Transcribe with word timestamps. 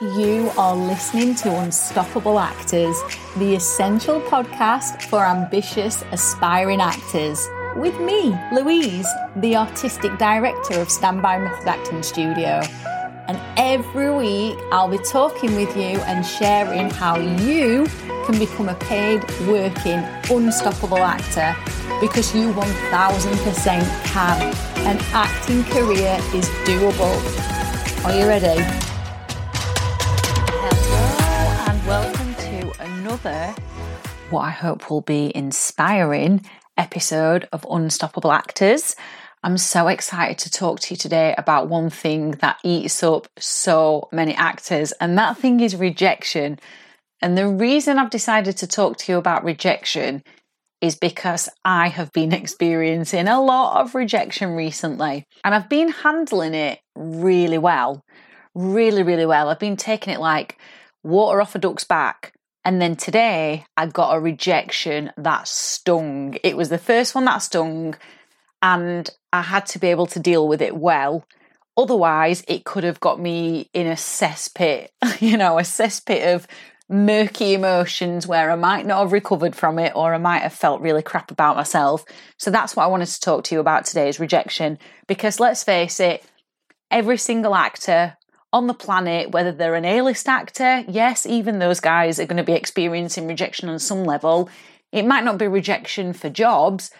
You 0.00 0.50
are 0.58 0.74
listening 0.74 1.36
to 1.36 1.56
Unstoppable 1.60 2.40
Actors, 2.40 3.00
the 3.36 3.54
essential 3.54 4.20
podcast 4.22 5.00
for 5.02 5.24
ambitious, 5.24 6.02
aspiring 6.10 6.80
actors. 6.80 7.48
With 7.76 8.00
me, 8.00 8.36
Louise, 8.52 9.06
the 9.36 9.54
artistic 9.54 10.18
director 10.18 10.80
of 10.80 10.90
Standby 10.90 11.38
Method 11.38 11.68
Acting 11.68 12.02
Studio. 12.02 12.60
And 13.28 13.40
every 13.56 14.12
week, 14.12 14.58
I'll 14.72 14.88
be 14.88 14.98
talking 14.98 15.54
with 15.54 15.76
you 15.76 16.00
and 16.00 16.26
sharing 16.26 16.90
how 16.90 17.16
you 17.16 17.86
can 18.26 18.36
become 18.36 18.68
a 18.68 18.74
paid, 18.74 19.22
working, 19.46 20.00
unstoppable 20.28 20.98
actor 20.98 21.54
because 22.00 22.34
you 22.34 22.52
1000% 22.52 24.04
can. 24.06 24.54
An 24.88 24.98
acting 25.12 25.62
career 25.62 26.18
is 26.34 26.48
doable. 26.66 28.04
Are 28.04 28.18
you 28.18 28.26
ready? 28.26 28.83
Another, 33.14 33.54
what 34.30 34.40
I 34.40 34.50
hope 34.50 34.90
will 34.90 35.00
be 35.00 35.30
inspiring 35.36 36.44
episode 36.76 37.48
of 37.52 37.64
Unstoppable 37.70 38.32
Actors. 38.32 38.96
I'm 39.44 39.56
so 39.56 39.86
excited 39.86 40.38
to 40.38 40.50
talk 40.50 40.80
to 40.80 40.94
you 40.94 40.96
today 40.98 41.32
about 41.38 41.68
one 41.68 41.90
thing 41.90 42.32
that 42.32 42.58
eats 42.64 43.04
up 43.04 43.28
so 43.38 44.08
many 44.10 44.34
actors, 44.34 44.90
and 45.00 45.16
that 45.16 45.38
thing 45.38 45.60
is 45.60 45.76
rejection. 45.76 46.58
And 47.22 47.38
the 47.38 47.46
reason 47.46 47.98
I've 47.98 48.10
decided 48.10 48.56
to 48.58 48.66
talk 48.66 48.96
to 48.98 49.12
you 49.12 49.18
about 49.18 49.44
rejection 49.44 50.24
is 50.80 50.96
because 50.96 51.48
I 51.64 51.90
have 51.90 52.10
been 52.10 52.32
experiencing 52.42 53.28
a 53.28 53.40
lot 53.40 53.80
of 53.80 53.94
rejection 53.94 54.50
recently 54.50 55.24
and 55.44 55.54
I've 55.54 55.68
been 55.68 55.88
handling 55.88 56.54
it 56.54 56.80
really 56.96 57.58
well. 57.58 58.02
Really, 58.54 59.02
really 59.02 59.24
well. 59.24 59.48
I've 59.48 59.60
been 59.60 59.76
taking 59.76 60.12
it 60.12 60.20
like 60.20 60.58
water 61.04 61.40
off 61.40 61.54
a 61.54 61.58
duck's 61.58 61.84
back. 61.84 62.33
And 62.64 62.80
then 62.80 62.96
today 62.96 63.66
I 63.76 63.86
got 63.86 64.16
a 64.16 64.20
rejection 64.20 65.12
that 65.16 65.46
stung. 65.46 66.36
It 66.42 66.56
was 66.56 66.70
the 66.70 66.78
first 66.78 67.14
one 67.14 67.26
that 67.26 67.38
stung, 67.38 67.94
and 68.62 69.08
I 69.32 69.42
had 69.42 69.66
to 69.66 69.78
be 69.78 69.88
able 69.88 70.06
to 70.06 70.18
deal 70.18 70.48
with 70.48 70.62
it 70.62 70.76
well. 70.76 71.26
Otherwise, 71.76 72.44
it 72.48 72.64
could 72.64 72.84
have 72.84 73.00
got 73.00 73.20
me 73.20 73.68
in 73.74 73.86
a 73.86 73.94
cesspit, 73.94 74.88
you 75.20 75.36
know, 75.36 75.58
a 75.58 75.62
cesspit 75.62 76.34
of 76.34 76.46
murky 76.88 77.54
emotions 77.54 78.26
where 78.26 78.50
I 78.50 78.56
might 78.56 78.86
not 78.86 79.00
have 79.00 79.12
recovered 79.12 79.56
from 79.56 79.78
it 79.78 79.92
or 79.96 80.14
I 80.14 80.18
might 80.18 80.42
have 80.42 80.52
felt 80.52 80.82
really 80.82 81.02
crap 81.02 81.30
about 81.30 81.56
myself. 81.56 82.04
So 82.38 82.50
that's 82.50 82.76
what 82.76 82.84
I 82.84 82.88
wanted 82.88 83.08
to 83.08 83.20
talk 83.20 83.44
to 83.44 83.54
you 83.54 83.60
about 83.60 83.86
today 83.86 84.08
is 84.08 84.20
rejection. 84.20 84.78
Because 85.06 85.40
let's 85.40 85.64
face 85.64 85.98
it, 85.98 86.24
every 86.90 87.16
single 87.16 87.54
actor 87.54 88.16
on 88.54 88.68
the 88.68 88.72
planet, 88.72 89.32
whether 89.32 89.50
they're 89.50 89.74
an 89.74 89.84
A-list 89.84 90.28
actor, 90.28 90.84
yes, 90.86 91.26
even 91.26 91.58
those 91.58 91.80
guys 91.80 92.20
are 92.20 92.26
going 92.26 92.36
to 92.36 92.44
be 92.44 92.52
experiencing 92.52 93.26
rejection 93.26 93.68
on 93.68 93.80
some 93.80 94.04
level. 94.04 94.48
It 94.92 95.04
might 95.04 95.24
not 95.24 95.38
be 95.38 95.48
rejection 95.48 96.12
for 96.12 96.30
jobs, 96.30 96.92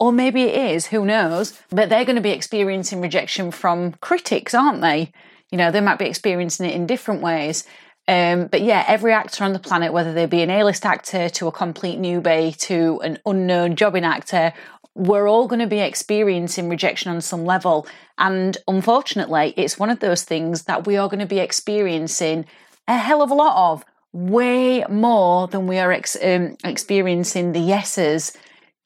or 0.00 0.10
maybe 0.10 0.42
it 0.42 0.72
is, 0.72 0.88
who 0.88 1.04
knows, 1.04 1.56
but 1.70 1.88
they're 1.88 2.04
going 2.04 2.16
to 2.16 2.22
be 2.22 2.32
experiencing 2.32 3.00
rejection 3.00 3.52
from 3.52 3.92
critics, 4.00 4.52
aren't 4.52 4.80
they? 4.80 5.12
You 5.52 5.58
know, 5.58 5.70
they 5.70 5.80
might 5.80 6.00
be 6.00 6.06
experiencing 6.06 6.66
it 6.66 6.74
in 6.74 6.88
different 6.88 7.22
ways. 7.22 7.64
Um, 8.08 8.48
but 8.48 8.62
yeah, 8.62 8.84
every 8.88 9.12
actor 9.12 9.44
on 9.44 9.52
the 9.52 9.60
planet, 9.60 9.92
whether 9.92 10.12
they 10.12 10.26
be 10.26 10.42
an 10.42 10.50
A-list 10.50 10.84
actor 10.84 11.28
to 11.28 11.46
a 11.46 11.52
complete 11.52 12.00
newbie 12.00 12.56
to 12.62 13.00
an 13.04 13.18
unknown 13.24 13.76
jobbing 13.76 14.04
actor, 14.04 14.52
we're 14.96 15.28
all 15.28 15.46
going 15.46 15.60
to 15.60 15.66
be 15.66 15.80
experiencing 15.80 16.70
rejection 16.70 17.10
on 17.10 17.20
some 17.20 17.44
level. 17.44 17.86
And 18.16 18.56
unfortunately, 18.66 19.52
it's 19.56 19.78
one 19.78 19.90
of 19.90 20.00
those 20.00 20.24
things 20.24 20.62
that 20.62 20.86
we 20.86 20.96
are 20.96 21.08
going 21.08 21.20
to 21.20 21.26
be 21.26 21.38
experiencing 21.38 22.46
a 22.88 22.96
hell 22.96 23.20
of 23.20 23.30
a 23.30 23.34
lot 23.34 23.72
of, 23.72 23.84
way 24.12 24.82
more 24.88 25.48
than 25.48 25.66
we 25.66 25.78
are 25.78 25.92
ex- 25.92 26.16
um, 26.24 26.56
experiencing 26.64 27.52
the 27.52 27.60
yeses. 27.60 28.36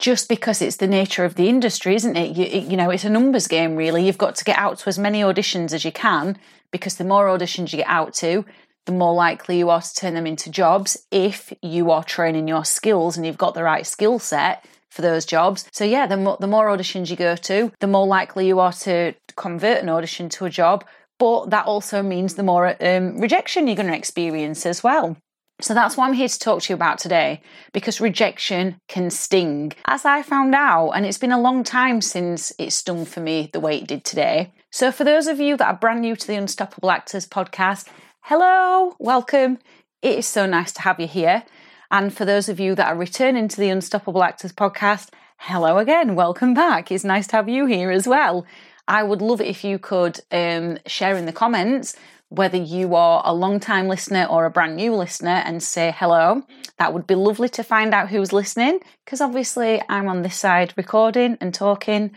Just 0.01 0.29
because 0.29 0.61
it's 0.61 0.79
the 0.79 0.89
nature 0.89 1.25
of 1.25 1.37
the 1.37 1.49
industry, 1.49 1.95
isn't 1.95 2.17
it? 2.17 2.35
You, 2.35 2.71
you 2.71 2.77
know, 2.77 2.91
it's 2.91 3.05
a 3.05 3.11
numbers 3.11 3.47
game, 3.47 3.77
really. 3.77 4.05
You've 4.05 4.19
got 4.19 4.35
to 4.37 4.45
get 4.45 4.59
out 4.59 4.79
to 4.79 4.89
as 4.89 4.99
many 4.99 5.21
auditions 5.21 5.73
as 5.73 5.85
you 5.85 5.93
can 5.93 6.39
because 6.73 6.97
the 6.97 7.05
more 7.05 7.27
auditions 7.27 7.73
you 7.73 7.77
get 7.77 7.87
out 7.87 8.15
to, 8.15 8.45
the 8.87 8.93
more 8.93 9.15
likely 9.15 9.59
you 9.59 9.69
are 9.69 9.83
to 9.83 9.95
turn 9.95 10.15
them 10.15 10.27
into 10.27 10.51
jobs 10.51 11.07
if 11.11 11.53
you 11.63 11.91
are 11.91 12.03
training 12.03 12.49
your 12.49 12.65
skills 12.65 13.17
and 13.17 13.27
you've 13.27 13.39
got 13.39 13.55
the 13.55 13.63
right 13.63 13.87
skill 13.87 14.19
set 14.19 14.65
for 14.91 15.03
those 15.03 15.25
jobs. 15.25 15.69
So 15.73 15.85
yeah, 15.85 16.07
the 16.07 16.17
more, 16.17 16.37
the 16.41 16.47
more 16.47 16.67
auditions 16.67 17.11
you 17.11 17.17
go 17.17 17.37
to, 17.37 17.73
the 17.81 17.87
more 17.87 18.07
likely 18.07 18.47
you 18.47 18.61
are 18.61 18.73
to 18.73 19.15
convert 19.37 19.83
an 19.83 19.89
audition 19.89 20.29
to 20.31 20.45
a 20.45 20.51
job. 20.51 20.85
But 21.19 21.51
that 21.51 21.67
also 21.67 22.03
means 22.03 22.35
the 22.35 22.43
more 22.43 22.77
um, 22.83 23.19
rejection 23.21 23.67
you're 23.67 23.77
going 23.77 23.89
to 23.89 23.97
experience 23.97 24.65
as 24.65 24.83
well. 24.83 25.17
So 25.61 25.75
that's 25.75 25.97
what 25.97 26.09
I'm 26.09 26.15
here 26.15 26.29
to 26.29 26.39
talk 26.39 26.63
to 26.63 26.73
you 26.73 26.75
about 26.75 26.99
today 26.99 27.43
because 27.73 28.01
rejection 28.01 28.77
can 28.89 29.11
sting. 29.11 29.73
As 29.85 30.07
I 30.07 30.23
found 30.23 30.55
out, 30.55 30.93
and 30.93 31.05
it's 31.05 31.19
been 31.19 31.33
a 31.33 31.41
long 31.41 31.65
time 31.65 32.01
since 32.01 32.53
it 32.59 32.73
stung 32.73 33.05
for 33.05 33.21
me 33.21 33.51
the 33.53 33.61
way 33.61 33.77
it 33.77 33.87
did 33.87 34.05
today. 34.05 34.53
So, 34.73 34.91
for 34.91 35.05
those 35.05 35.27
of 35.27 35.41
you 35.41 35.57
that 35.59 35.67
are 35.67 35.77
brand 35.77 36.01
new 36.01 36.17
to 36.17 36.27
the 36.27 36.37
Unstoppable 36.37 36.91
Actors 36.91 37.27
podcast, 37.27 37.89
Hello, 38.23 38.95
welcome. 38.99 39.59
It 40.03 40.19
is 40.19 40.27
so 40.27 40.47
nice 40.47 40.73
to 40.73 40.83
have 40.83 40.99
you 41.01 41.07
here. 41.07 41.43
And 41.91 42.15
for 42.17 42.25
those 42.25 42.49
of 42.49 42.61
you 42.61 42.77
that 42.77 42.87
are 42.87 42.97
returning 42.97 43.49
to 43.49 43.57
the 43.57 43.69
Unstoppable 43.69 44.23
Actors 44.23 44.53
podcast, 44.53 45.09
hello 45.39 45.79
again, 45.79 46.15
welcome 46.15 46.55
back. 46.55 46.93
It's 46.93 47.03
nice 47.03 47.27
to 47.29 47.37
have 47.37 47.49
you 47.49 47.67
here 47.67 47.91
as 47.91 48.07
well. 48.07 48.47
I 48.87 49.03
would 49.03 49.21
love 49.21 49.41
it 49.41 49.49
if 49.49 49.65
you 49.65 49.81
could 49.81 50.21
um, 50.31 50.79
share 50.87 51.17
in 51.17 51.27
the 51.27 51.33
comments 51.33 51.97
whether 52.29 52.57
you 52.57 52.95
are 52.95 53.23
a 53.25 53.35
long 53.35 53.59
time 53.59 53.89
listener 53.89 54.25
or 54.27 54.47
a 54.47 54.51
brand 54.51 54.77
new 54.77 54.95
listener 54.95 55.43
and 55.45 55.61
say 55.61 55.93
hello. 55.97 56.45
That 56.79 56.95
would 56.95 57.09
be 57.09 57.17
lovely 57.17 57.49
to 57.49 57.65
find 57.65 57.93
out 57.93 58.09
who's 58.09 58.33
listening 58.33 58.79
because 59.05 59.21
obviously 59.21 59.83
I'm 59.89 60.09
on 60.09 60.23
this 60.23 60.37
side 60.37 60.73
recording 60.77 61.39
and 61.41 61.53
talking 61.53 62.13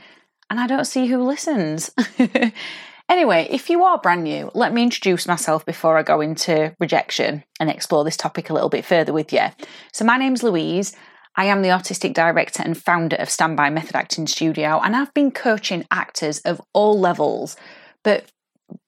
and 0.52 0.60
I 0.60 0.68
don't 0.68 0.86
see 0.86 1.08
who 1.08 1.24
listens. 1.24 1.90
Anyway, 3.14 3.48
if 3.52 3.70
you 3.70 3.84
are 3.84 4.00
brand 4.00 4.24
new, 4.24 4.50
let 4.56 4.74
me 4.74 4.82
introduce 4.82 5.28
myself 5.28 5.64
before 5.68 6.00
I 6.00 6.02
go 6.02 6.20
into 6.20 6.76
rejection 6.80 7.44
and 7.60 7.70
explore 7.70 8.04
this 8.04 8.18
topic 8.18 8.50
a 8.50 8.54
little 8.54 8.70
bit 8.70 8.84
further 8.84 9.14
with 9.14 9.32
you. 9.32 9.46
So, 9.92 10.04
my 10.04 10.18
name's 10.18 10.42
Louise. 10.42 10.96
I 11.36 11.46
am 11.46 11.62
the 11.62 11.70
artistic 11.70 12.16
director 12.16 12.64
and 12.64 12.76
founder 12.76 13.16
of 13.18 13.30
Standby 13.30 13.70
Method 13.70 13.96
Acting 13.96 14.26
Studio, 14.26 14.82
and 14.84 14.96
I've 14.96 15.14
been 15.14 15.30
coaching 15.30 15.86
actors 15.92 16.40
of 16.40 16.60
all 16.74 17.00
levels, 17.00 17.56
but 18.04 18.32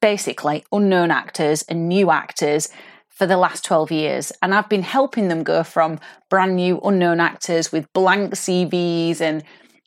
basically 0.01 0.65
unknown 0.71 1.11
actors 1.11 1.61
and 1.69 1.87
new 1.87 2.09
actors 2.09 2.69
for 3.09 3.27
the 3.27 3.37
last 3.37 3.63
12 3.63 3.91
years. 3.91 4.31
And 4.41 4.55
I've 4.55 4.69
been 4.69 4.81
helping 4.81 5.27
them 5.27 5.43
go 5.43 5.63
from 5.63 5.99
brand 6.31 6.55
new 6.55 6.79
unknown 6.83 7.19
actors 7.19 7.71
with 7.71 7.93
blank 7.93 8.33
CVs 8.33 9.21
and 9.21 9.43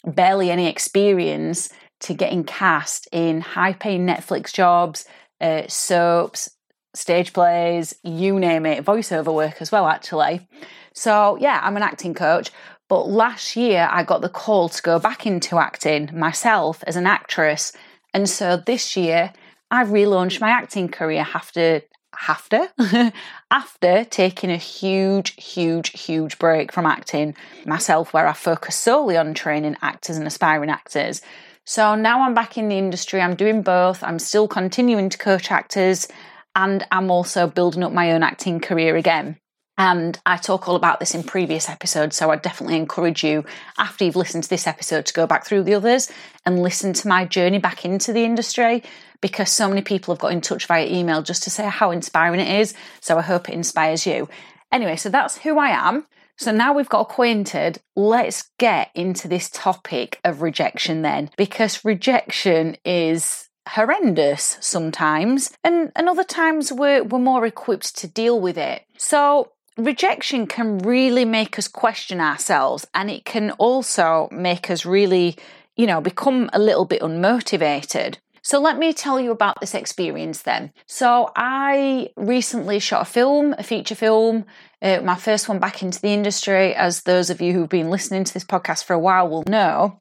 barely 0.06 0.52
any 0.52 0.68
experience 0.68 1.70
to 2.00 2.14
getting 2.14 2.44
cast 2.44 3.08
in 3.12 3.40
high 3.40 3.72
paying 3.72 4.06
Netflix 4.06 4.52
jobs, 4.52 5.04
uh, 5.40 5.62
soaps, 5.68 6.50
stage 6.94 7.32
plays, 7.32 7.94
you 8.02 8.38
name 8.38 8.66
it, 8.66 8.84
voiceover 8.84 9.32
work 9.34 9.60
as 9.60 9.70
well, 9.70 9.86
actually. 9.86 10.48
So, 10.92 11.36
yeah, 11.40 11.60
I'm 11.62 11.76
an 11.76 11.82
acting 11.82 12.14
coach. 12.14 12.50
But 12.88 13.08
last 13.08 13.54
year, 13.54 13.88
I 13.90 14.02
got 14.02 14.22
the 14.22 14.28
call 14.28 14.68
to 14.70 14.82
go 14.82 14.98
back 14.98 15.26
into 15.26 15.58
acting 15.58 16.10
myself 16.14 16.82
as 16.86 16.96
an 16.96 17.06
actress. 17.06 17.72
And 18.14 18.28
so 18.28 18.56
this 18.56 18.96
year, 18.96 19.32
I 19.70 19.84
relaunched 19.84 20.40
my 20.40 20.48
acting 20.48 20.88
career 20.88 21.26
after 21.34 21.82
after 22.26 22.68
after 23.50 24.04
taking 24.04 24.50
a 24.50 24.56
huge 24.56 25.34
huge 25.42 25.90
huge 25.90 26.38
break 26.38 26.72
from 26.72 26.86
acting 26.86 27.34
myself 27.64 28.12
where 28.12 28.26
i 28.26 28.32
focus 28.32 28.74
solely 28.74 29.16
on 29.16 29.34
training 29.34 29.76
actors 29.82 30.16
and 30.16 30.26
aspiring 30.26 30.70
actors 30.70 31.20
so 31.68 31.94
now 31.94 32.22
I'm 32.22 32.32
back 32.32 32.56
in 32.56 32.70
the 32.70 32.78
industry, 32.78 33.20
I'm 33.20 33.34
doing 33.34 33.60
both. 33.60 34.02
I'm 34.02 34.18
still 34.18 34.48
continuing 34.48 35.10
to 35.10 35.18
coach 35.18 35.50
actors 35.50 36.08
and 36.56 36.82
I'm 36.90 37.10
also 37.10 37.46
building 37.46 37.82
up 37.82 37.92
my 37.92 38.12
own 38.12 38.22
acting 38.22 38.58
career 38.58 38.96
again. 38.96 39.36
And 39.76 40.18
I 40.24 40.38
talk 40.38 40.66
all 40.66 40.76
about 40.76 40.98
this 40.98 41.14
in 41.14 41.24
previous 41.24 41.68
episodes, 41.68 42.16
so 42.16 42.30
I 42.30 42.36
definitely 42.36 42.78
encourage 42.78 43.22
you, 43.22 43.44
after 43.76 44.06
you've 44.06 44.16
listened 44.16 44.44
to 44.44 44.48
this 44.48 44.66
episode, 44.66 45.04
to 45.04 45.12
go 45.12 45.26
back 45.26 45.44
through 45.44 45.64
the 45.64 45.74
others 45.74 46.10
and 46.46 46.62
listen 46.62 46.94
to 46.94 47.06
my 47.06 47.26
journey 47.26 47.58
back 47.58 47.84
into 47.84 48.14
the 48.14 48.24
industry 48.24 48.82
because 49.20 49.52
so 49.52 49.68
many 49.68 49.82
people 49.82 50.14
have 50.14 50.20
got 50.22 50.32
in 50.32 50.40
touch 50.40 50.64
via 50.64 50.86
email 50.86 51.20
just 51.20 51.42
to 51.42 51.50
say 51.50 51.68
how 51.68 51.90
inspiring 51.90 52.40
it 52.40 52.60
is. 52.60 52.72
So 53.02 53.18
I 53.18 53.22
hope 53.22 53.46
it 53.46 53.54
inspires 53.54 54.06
you. 54.06 54.26
Anyway, 54.72 54.96
so 54.96 55.10
that's 55.10 55.36
who 55.36 55.58
I 55.58 55.68
am. 55.68 56.06
So 56.38 56.52
now 56.52 56.72
we've 56.72 56.88
got 56.88 57.00
acquainted, 57.00 57.80
let's 57.96 58.48
get 58.58 58.90
into 58.94 59.26
this 59.26 59.50
topic 59.50 60.20
of 60.24 60.40
rejection 60.40 61.02
then, 61.02 61.30
because 61.36 61.84
rejection 61.84 62.76
is 62.84 63.48
horrendous 63.70 64.56
sometimes, 64.60 65.52
and, 65.64 65.90
and 65.96 66.08
other 66.08 66.24
times 66.24 66.72
we're, 66.72 67.02
we're 67.02 67.18
more 67.18 67.44
equipped 67.44 67.96
to 67.98 68.06
deal 68.06 68.40
with 68.40 68.56
it. 68.56 68.84
So 68.96 69.50
rejection 69.76 70.46
can 70.46 70.78
really 70.78 71.24
make 71.24 71.58
us 71.58 71.66
question 71.66 72.20
ourselves, 72.20 72.86
and 72.94 73.10
it 73.10 73.24
can 73.24 73.50
also 73.52 74.28
make 74.30 74.70
us 74.70 74.86
really, 74.86 75.36
you 75.76 75.86
know, 75.86 76.00
become 76.00 76.50
a 76.52 76.60
little 76.60 76.84
bit 76.84 77.02
unmotivated. 77.02 78.18
So 78.48 78.58
let 78.60 78.78
me 78.78 78.94
tell 78.94 79.20
you 79.20 79.30
about 79.30 79.60
this 79.60 79.74
experience 79.74 80.40
then. 80.40 80.72
So 80.86 81.30
I 81.36 82.08
recently 82.16 82.78
shot 82.78 83.02
a 83.02 83.04
film, 83.04 83.54
a 83.58 83.62
feature 83.62 83.94
film, 83.94 84.46
uh, 84.80 85.02
my 85.02 85.16
first 85.16 85.50
one 85.50 85.58
back 85.58 85.82
into 85.82 86.00
the 86.00 86.14
industry, 86.14 86.74
as 86.74 87.02
those 87.02 87.28
of 87.28 87.42
you 87.42 87.52
who've 87.52 87.68
been 87.68 87.90
listening 87.90 88.24
to 88.24 88.32
this 88.32 88.46
podcast 88.46 88.84
for 88.84 88.94
a 88.94 88.98
while 88.98 89.28
will 89.28 89.44
know. 89.46 90.00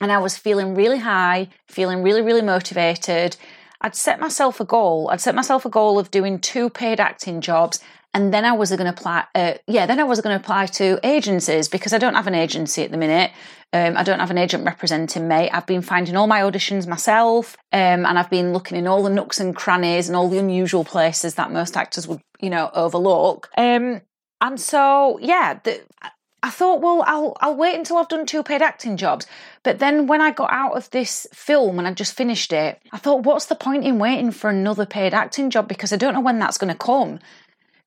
And 0.00 0.12
I 0.12 0.18
was 0.18 0.38
feeling 0.38 0.76
really 0.76 0.98
high, 0.98 1.48
feeling 1.66 2.04
really, 2.04 2.22
really 2.22 2.42
motivated. 2.42 3.36
I'd 3.80 3.96
set 3.96 4.20
myself 4.20 4.60
a 4.60 4.64
goal. 4.64 5.08
I'd 5.10 5.20
set 5.20 5.34
myself 5.34 5.64
a 5.64 5.68
goal 5.68 5.98
of 5.98 6.12
doing 6.12 6.38
two 6.38 6.70
paid 6.70 7.00
acting 7.00 7.40
jobs 7.40 7.80
and 8.12 8.34
then 8.34 8.44
I 8.44 8.52
was 8.52 8.70
going 8.70 8.84
to 8.84 8.90
apply. 8.90 9.24
Uh, 9.34 9.54
yeah, 9.66 9.86
then 9.86 10.00
I 10.00 10.04
was 10.04 10.20
going 10.20 10.36
to 10.36 10.42
apply 10.42 10.66
to 10.66 10.98
agencies 11.02 11.68
because 11.68 11.92
I 11.92 11.98
don't 11.98 12.14
have 12.14 12.26
an 12.26 12.34
agency 12.34 12.82
at 12.82 12.90
the 12.90 12.96
minute. 12.96 13.30
Um, 13.72 13.96
I 13.96 14.02
don't 14.02 14.18
have 14.18 14.32
an 14.32 14.38
agent 14.38 14.64
representing 14.64 15.28
me. 15.28 15.48
I've 15.48 15.66
been 15.66 15.82
finding 15.82 16.16
all 16.16 16.26
my 16.26 16.40
auditions 16.40 16.88
myself, 16.88 17.56
um, 17.72 18.04
and 18.04 18.18
I've 18.18 18.30
been 18.30 18.52
looking 18.52 18.76
in 18.76 18.88
all 18.88 19.04
the 19.04 19.10
nooks 19.10 19.38
and 19.38 19.54
crannies 19.54 20.08
and 20.08 20.16
all 20.16 20.28
the 20.28 20.38
unusual 20.38 20.84
places 20.84 21.36
that 21.36 21.52
most 21.52 21.76
actors 21.76 22.08
would, 22.08 22.20
you 22.40 22.50
know, 22.50 22.70
overlook. 22.74 23.48
Um, 23.56 24.00
and 24.40 24.60
so, 24.60 25.18
yeah, 25.22 25.60
the, 25.62 25.80
I 26.42 26.50
thought, 26.50 26.80
well, 26.80 27.04
I'll 27.06 27.36
I'll 27.40 27.56
wait 27.56 27.76
until 27.76 27.98
I've 27.98 28.08
done 28.08 28.26
two 28.26 28.42
paid 28.42 28.62
acting 28.62 28.96
jobs. 28.96 29.26
But 29.62 29.78
then 29.78 30.06
when 30.06 30.20
I 30.20 30.32
got 30.32 30.52
out 30.52 30.76
of 30.76 30.90
this 30.90 31.26
film 31.32 31.78
and 31.78 31.86
I 31.86 31.92
just 31.92 32.16
finished 32.16 32.52
it, 32.52 32.80
I 32.92 32.98
thought, 32.98 33.24
what's 33.24 33.46
the 33.46 33.54
point 33.54 33.84
in 33.84 33.98
waiting 33.98 34.30
for 34.30 34.48
another 34.48 34.86
paid 34.86 35.12
acting 35.12 35.50
job 35.50 35.68
because 35.68 35.92
I 35.92 35.96
don't 35.96 36.14
know 36.14 36.20
when 36.20 36.38
that's 36.38 36.58
going 36.58 36.72
to 36.72 36.78
come. 36.78 37.20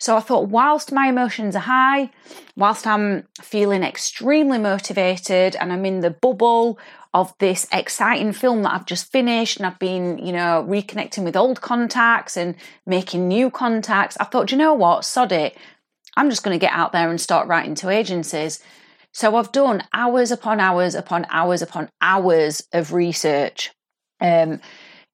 So 0.04 0.18
I 0.18 0.20
thought, 0.20 0.50
whilst 0.50 0.92
my 0.92 1.08
emotions 1.08 1.56
are 1.56 1.60
high, 1.60 2.10
whilst 2.58 2.86
I'm 2.86 3.26
feeling 3.42 3.84
extremely 3.84 4.58
motivated 4.58 5.56
and 5.56 5.72
I'm 5.72 5.86
in 5.86 6.02
the 6.02 6.10
bubble 6.10 6.78
of 7.14 7.34
this 7.40 7.66
exciting 7.72 8.34
film 8.34 8.64
that 8.64 8.74
I've 8.74 8.86
just 8.86 9.10
finished 9.14 9.56
and 9.56 9.66
I've 9.66 9.80
been, 9.80 10.18
you 10.18 10.34
know, 10.34 10.66
reconnecting 10.68 11.24
with 11.24 11.38
old 11.38 11.62
contacts 11.62 12.36
and 12.36 12.56
making 12.86 13.30
new 13.30 13.50
contacts, 13.50 14.18
I 14.20 14.26
thought, 14.26 14.52
you 14.52 14.58
know 14.58 14.74
what, 14.74 15.06
sod 15.06 15.32
it. 15.32 15.56
I'm 16.18 16.30
just 16.30 16.44
going 16.44 16.54
to 16.54 16.62
get 16.62 16.74
out 16.74 16.92
there 16.92 17.10
and 17.10 17.22
start 17.22 17.48
writing 17.48 17.76
to 17.76 17.88
agencies. 17.88 18.62
So 19.14 19.38
I've 19.38 19.54
done 19.54 19.86
hours 19.94 20.32
upon 20.32 20.60
hours 20.60 20.96
upon 20.96 21.26
hours 21.30 21.62
upon 21.62 21.88
hours 22.02 22.68
of 22.74 22.92
research, 22.92 23.72
um, 24.20 24.60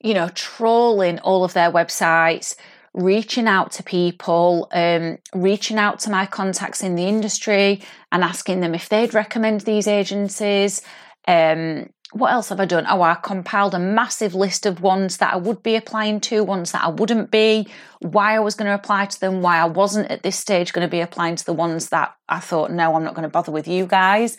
you 0.01 0.15
know, 0.15 0.30
trawling 0.30 1.19
all 1.19 1.44
of 1.44 1.53
their 1.53 1.71
websites, 1.71 2.56
reaching 2.94 3.47
out 3.47 3.71
to 3.74 3.83
people, 3.83 4.68
um, 4.71 5.18
reaching 5.33 5.77
out 5.77 6.00
to 6.00 6.09
my 6.09 6.25
contacts 6.25 6.83
in 6.83 6.95
the 6.95 7.07
industry 7.07 7.81
and 8.12 8.24
asking 8.24 8.62
them 8.62 8.74
if 8.74 8.89
they'd 8.89 9.13
recommend 9.13 9.62
these 9.62 9.88
agencies. 9.88 10.81
Um, 11.27 11.89
what 12.12 12.31
else 12.31 12.50
have 12.50 12.59
I 12.59 12.65
done? 12.65 12.86
Oh, 12.89 13.03
I 13.03 13.13
compiled 13.15 13.75
a 13.75 13.80
massive 13.80 14.33
list 14.33 14.65
of 14.65 14.81
ones 14.81 15.18
that 15.18 15.33
I 15.33 15.38
would 15.38 15.62
be 15.62 15.75
applying 15.75 16.19
to, 16.21 16.44
ones 16.44 16.71
that 16.71 16.83
I 16.83 16.89
wouldn't 16.89 17.30
be, 17.30 17.68
why 18.00 18.36
I 18.36 18.39
was 18.39 18.56
going 18.56 18.68
to 18.68 18.74
apply 18.74 19.06
to 19.06 19.19
them, 19.19 19.41
why 19.41 19.59
I 19.59 19.65
wasn't 19.65 20.09
at 20.09 20.24
this 20.24 20.36
stage 20.36 20.74
going 20.74 20.88
to 20.88 20.91
be 20.91 21.01
applying 21.01 21.36
to 21.36 21.45
the 21.45 21.53
ones 21.53 21.89
that 21.89 22.15
I 22.27 22.39
thought, 22.39 22.71
no, 22.71 22.95
I'm 22.95 23.03
not 23.03 23.13
going 23.13 23.27
to 23.27 23.30
bother 23.30 23.51
with 23.51 23.68
you 23.68 23.86
guys. 23.86 24.38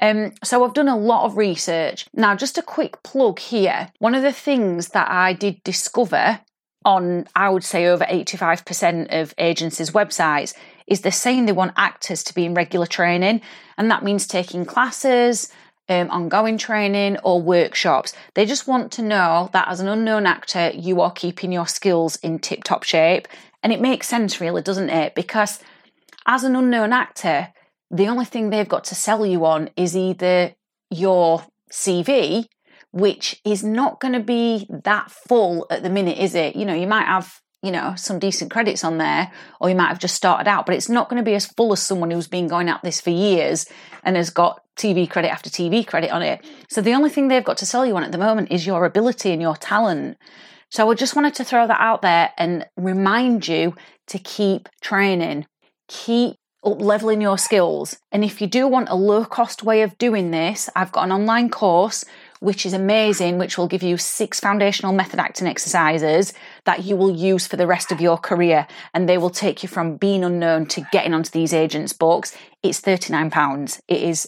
Um, 0.00 0.32
so 0.42 0.64
I've 0.64 0.74
done 0.74 0.88
a 0.88 0.96
lot 0.96 1.24
of 1.24 1.36
research. 1.36 2.06
Now, 2.14 2.34
just 2.34 2.58
a 2.58 2.62
quick 2.62 3.00
plug 3.04 3.38
here. 3.38 3.92
One 4.00 4.16
of 4.16 4.22
the 4.22 4.32
things 4.32 4.88
that 4.88 5.08
I 5.08 5.34
did 5.34 5.62
discover 5.62 6.40
on, 6.84 7.26
I 7.34 7.48
would 7.48 7.64
say, 7.64 7.86
over 7.86 8.04
85% 8.04 9.20
of 9.22 9.34
agencies' 9.38 9.90
websites 9.90 10.54
is 10.86 11.00
they're 11.00 11.12
saying 11.12 11.46
they 11.46 11.52
want 11.52 11.72
actors 11.76 12.22
to 12.24 12.34
be 12.34 12.44
in 12.44 12.54
regular 12.54 12.86
training, 12.86 13.40
and 13.78 13.90
that 13.90 14.04
means 14.04 14.26
taking 14.26 14.64
classes, 14.64 15.50
um, 15.88 16.10
ongoing 16.10 16.58
training, 16.58 17.18
or 17.22 17.40
workshops. 17.40 18.12
They 18.34 18.46
just 18.46 18.66
want 18.66 18.92
to 18.92 19.02
know 19.02 19.50
that 19.52 19.68
as 19.68 19.80
an 19.80 19.88
unknown 19.88 20.26
actor, 20.26 20.70
you 20.74 21.00
are 21.00 21.12
keeping 21.12 21.52
your 21.52 21.66
skills 21.66 22.16
in 22.16 22.38
tip 22.38 22.64
top 22.64 22.82
shape. 22.82 23.28
And 23.62 23.72
it 23.72 23.80
makes 23.80 24.06
sense, 24.06 24.40
really, 24.40 24.60
doesn't 24.60 24.90
it? 24.90 25.14
Because 25.14 25.58
as 26.26 26.44
an 26.44 26.54
unknown 26.54 26.92
actor, 26.92 27.48
the 27.90 28.08
only 28.08 28.24
thing 28.24 28.50
they've 28.50 28.68
got 28.68 28.84
to 28.84 28.94
sell 28.94 29.24
you 29.24 29.44
on 29.46 29.70
is 29.76 29.96
either 29.96 30.54
your 30.90 31.44
CV 31.70 32.48
which 32.94 33.40
is 33.44 33.64
not 33.64 33.98
going 33.98 34.14
to 34.14 34.20
be 34.20 34.68
that 34.70 35.10
full 35.10 35.66
at 35.68 35.82
the 35.82 35.90
minute, 35.90 36.16
is 36.16 36.36
it? 36.36 36.54
You 36.54 36.64
know, 36.64 36.74
you 36.74 36.86
might 36.86 37.06
have, 37.06 37.40
you 37.60 37.72
know, 37.72 37.94
some 37.96 38.20
decent 38.20 38.52
credits 38.52 38.84
on 38.84 38.98
there, 38.98 39.32
or 39.60 39.68
you 39.68 39.74
might 39.74 39.88
have 39.88 39.98
just 39.98 40.14
started 40.14 40.48
out, 40.48 40.64
but 40.64 40.76
it's 40.76 40.88
not 40.88 41.08
going 41.08 41.20
to 41.20 41.28
be 41.28 41.34
as 41.34 41.44
full 41.44 41.72
as 41.72 41.82
someone 41.82 42.12
who's 42.12 42.28
been 42.28 42.46
going 42.46 42.68
at 42.68 42.84
this 42.84 43.00
for 43.00 43.10
years 43.10 43.66
and 44.04 44.14
has 44.14 44.30
got 44.30 44.60
TV 44.76 45.10
credit 45.10 45.32
after 45.32 45.50
TV 45.50 45.84
credit 45.84 46.12
on 46.12 46.22
it. 46.22 46.44
So 46.68 46.80
the 46.80 46.94
only 46.94 47.10
thing 47.10 47.26
they've 47.26 47.42
got 47.42 47.58
to 47.58 47.66
sell 47.66 47.84
you 47.84 47.96
on 47.96 48.04
at 48.04 48.12
the 48.12 48.18
moment 48.18 48.52
is 48.52 48.64
your 48.64 48.84
ability 48.84 49.32
and 49.32 49.42
your 49.42 49.56
talent. 49.56 50.16
So 50.70 50.88
I 50.88 50.94
just 50.94 51.16
wanted 51.16 51.34
to 51.34 51.44
throw 51.44 51.66
that 51.66 51.80
out 51.80 52.00
there 52.00 52.30
and 52.38 52.64
remind 52.76 53.48
you 53.48 53.74
to 54.06 54.20
keep 54.20 54.68
training, 54.80 55.46
keep 55.88 56.36
up 56.64 56.80
leveling 56.80 57.20
your 57.20 57.38
skills. 57.38 57.98
And 58.10 58.24
if 58.24 58.40
you 58.40 58.46
do 58.46 58.66
want 58.66 58.88
a 58.88 58.94
low 58.94 59.24
cost 59.24 59.62
way 59.62 59.82
of 59.82 59.98
doing 59.98 60.30
this, 60.30 60.70
I've 60.74 60.92
got 60.92 61.04
an 61.04 61.12
online 61.12 61.50
course 61.50 62.04
which 62.40 62.66
is 62.66 62.72
amazing, 62.72 63.38
which 63.38 63.56
will 63.56 63.68
give 63.68 63.82
you 63.82 63.96
six 63.96 64.40
foundational 64.40 64.92
method 64.92 65.20
acting 65.20 65.46
exercises 65.46 66.32
that 66.64 66.84
you 66.84 66.96
will 66.96 67.14
use 67.14 67.46
for 67.46 67.56
the 67.56 67.66
rest 67.66 67.92
of 67.92 68.00
your 68.00 68.18
career. 68.18 68.66
And 68.92 69.08
they 69.08 69.18
will 69.18 69.30
take 69.30 69.62
you 69.62 69.68
from 69.68 69.96
being 69.96 70.24
unknown 70.24 70.66
to 70.66 70.86
getting 70.92 71.14
onto 71.14 71.30
these 71.30 71.52
agents' 71.52 71.92
books. 71.92 72.36
It's 72.62 72.80
£39. 72.80 73.80
It 73.88 74.02
is 74.02 74.26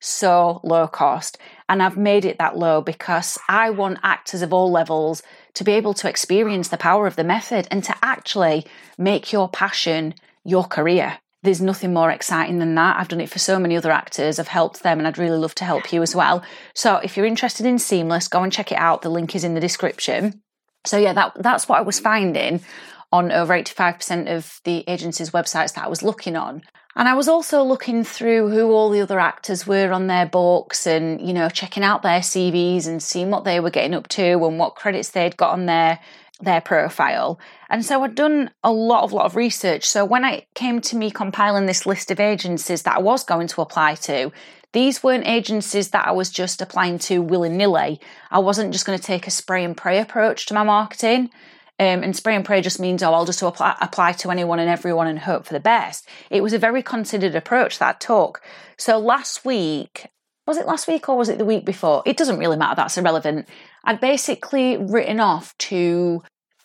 so 0.00 0.60
low 0.62 0.86
cost. 0.86 1.38
And 1.68 1.82
I've 1.82 1.96
made 1.96 2.24
it 2.24 2.38
that 2.38 2.58
low 2.58 2.80
because 2.80 3.38
I 3.48 3.70
want 3.70 3.98
actors 4.02 4.42
of 4.42 4.52
all 4.52 4.70
levels 4.70 5.22
to 5.54 5.64
be 5.64 5.72
able 5.72 5.94
to 5.94 6.08
experience 6.08 6.68
the 6.68 6.76
power 6.76 7.06
of 7.06 7.16
the 7.16 7.24
method 7.24 7.66
and 7.70 7.82
to 7.84 7.96
actually 8.02 8.66
make 8.98 9.32
your 9.32 9.48
passion 9.48 10.14
your 10.44 10.64
career 10.64 11.18
there's 11.44 11.60
nothing 11.60 11.92
more 11.92 12.10
exciting 12.10 12.58
than 12.58 12.74
that. 12.74 12.98
I've 12.98 13.08
done 13.08 13.20
it 13.20 13.28
for 13.28 13.38
so 13.38 13.58
many 13.58 13.76
other 13.76 13.92
actors. 13.92 14.38
I've 14.38 14.48
helped 14.48 14.82
them 14.82 14.98
and 14.98 15.06
I'd 15.06 15.18
really 15.18 15.36
love 15.36 15.54
to 15.56 15.64
help 15.64 15.92
you 15.92 16.02
as 16.02 16.16
well. 16.16 16.42
So 16.74 16.96
if 16.96 17.16
you're 17.16 17.26
interested 17.26 17.66
in 17.66 17.78
Seamless, 17.78 18.28
go 18.28 18.42
and 18.42 18.50
check 18.52 18.72
it 18.72 18.78
out. 18.78 19.02
The 19.02 19.10
link 19.10 19.36
is 19.36 19.44
in 19.44 19.52
the 19.52 19.60
description. 19.60 20.40
So 20.86 20.96
yeah, 20.96 21.12
that 21.12 21.34
that's 21.38 21.68
what 21.68 21.78
I 21.78 21.82
was 21.82 22.00
finding 22.00 22.62
on 23.12 23.30
over 23.30 23.52
85% 23.52 24.34
of 24.34 24.60
the 24.64 24.84
agency's 24.88 25.30
websites 25.30 25.74
that 25.74 25.84
I 25.84 25.88
was 25.88 26.02
looking 26.02 26.34
on. 26.34 26.62
And 26.96 27.08
I 27.08 27.14
was 27.14 27.28
also 27.28 27.62
looking 27.62 28.04
through 28.04 28.50
who 28.50 28.70
all 28.70 28.88
the 28.88 29.02
other 29.02 29.20
actors 29.20 29.66
were 29.66 29.92
on 29.92 30.06
their 30.06 30.26
books 30.26 30.86
and, 30.86 31.20
you 31.20 31.34
know, 31.34 31.48
checking 31.48 31.82
out 31.82 32.02
their 32.02 32.20
CVs 32.20 32.86
and 32.86 33.02
seeing 33.02 33.30
what 33.30 33.44
they 33.44 33.60
were 33.60 33.70
getting 33.70 33.94
up 33.94 34.08
to 34.08 34.22
and 34.22 34.58
what 34.58 34.76
credits 34.76 35.10
they'd 35.10 35.36
got 35.36 35.50
on 35.50 35.66
their 35.66 35.98
their 36.40 36.60
profile. 36.60 37.38
And 37.70 37.84
so 37.84 38.02
I'd 38.02 38.14
done 38.14 38.50
a 38.62 38.72
lot 38.72 39.04
of 39.04 39.12
lot 39.12 39.26
of 39.26 39.36
research. 39.36 39.84
So 39.84 40.04
when 40.04 40.24
it 40.24 40.46
came 40.54 40.80
to 40.82 40.96
me 40.96 41.10
compiling 41.10 41.66
this 41.66 41.86
list 41.86 42.10
of 42.10 42.20
agencies 42.20 42.82
that 42.82 42.96
I 42.96 43.00
was 43.00 43.24
going 43.24 43.46
to 43.48 43.62
apply 43.62 43.94
to, 43.96 44.32
these 44.72 45.02
weren't 45.02 45.26
agencies 45.26 45.90
that 45.90 46.06
I 46.06 46.10
was 46.10 46.30
just 46.30 46.60
applying 46.60 46.98
to 47.00 47.22
willy 47.22 47.48
nilly. 47.48 48.00
I 48.30 48.40
wasn't 48.40 48.72
just 48.72 48.84
going 48.84 48.98
to 48.98 49.04
take 49.04 49.26
a 49.26 49.30
spray 49.30 49.64
and 49.64 49.76
pray 49.76 50.00
approach 50.00 50.46
to 50.46 50.54
my 50.54 50.64
marketing. 50.64 51.30
Um, 51.80 52.04
and 52.04 52.14
spray 52.14 52.36
and 52.36 52.44
pray 52.44 52.60
just 52.60 52.78
means, 52.78 53.02
oh, 53.02 53.12
I'll 53.12 53.24
just 53.24 53.42
apply, 53.42 53.76
apply 53.80 54.12
to 54.12 54.30
anyone 54.30 54.60
and 54.60 54.70
everyone 54.70 55.08
and 55.08 55.18
hope 55.18 55.44
for 55.44 55.54
the 55.54 55.60
best. 55.60 56.08
It 56.30 56.40
was 56.40 56.52
a 56.52 56.58
very 56.58 56.84
considered 56.84 57.34
approach 57.34 57.80
that 57.80 57.96
I 57.96 57.98
took. 57.98 58.42
So 58.76 58.98
last 58.98 59.44
week, 59.44 60.06
was 60.46 60.56
it 60.56 60.66
last 60.66 60.86
week 60.86 61.08
or 61.08 61.16
was 61.16 61.28
it 61.28 61.38
the 61.38 61.44
week 61.44 61.64
before? 61.64 62.02
It 62.06 62.16
doesn't 62.16 62.38
really 62.38 62.56
matter, 62.56 62.76
that's 62.76 62.98
irrelevant. 62.98 63.48
I'd 63.82 64.00
basically 64.00 64.76
written 64.76 65.18
off 65.18 65.56
to 65.58 66.22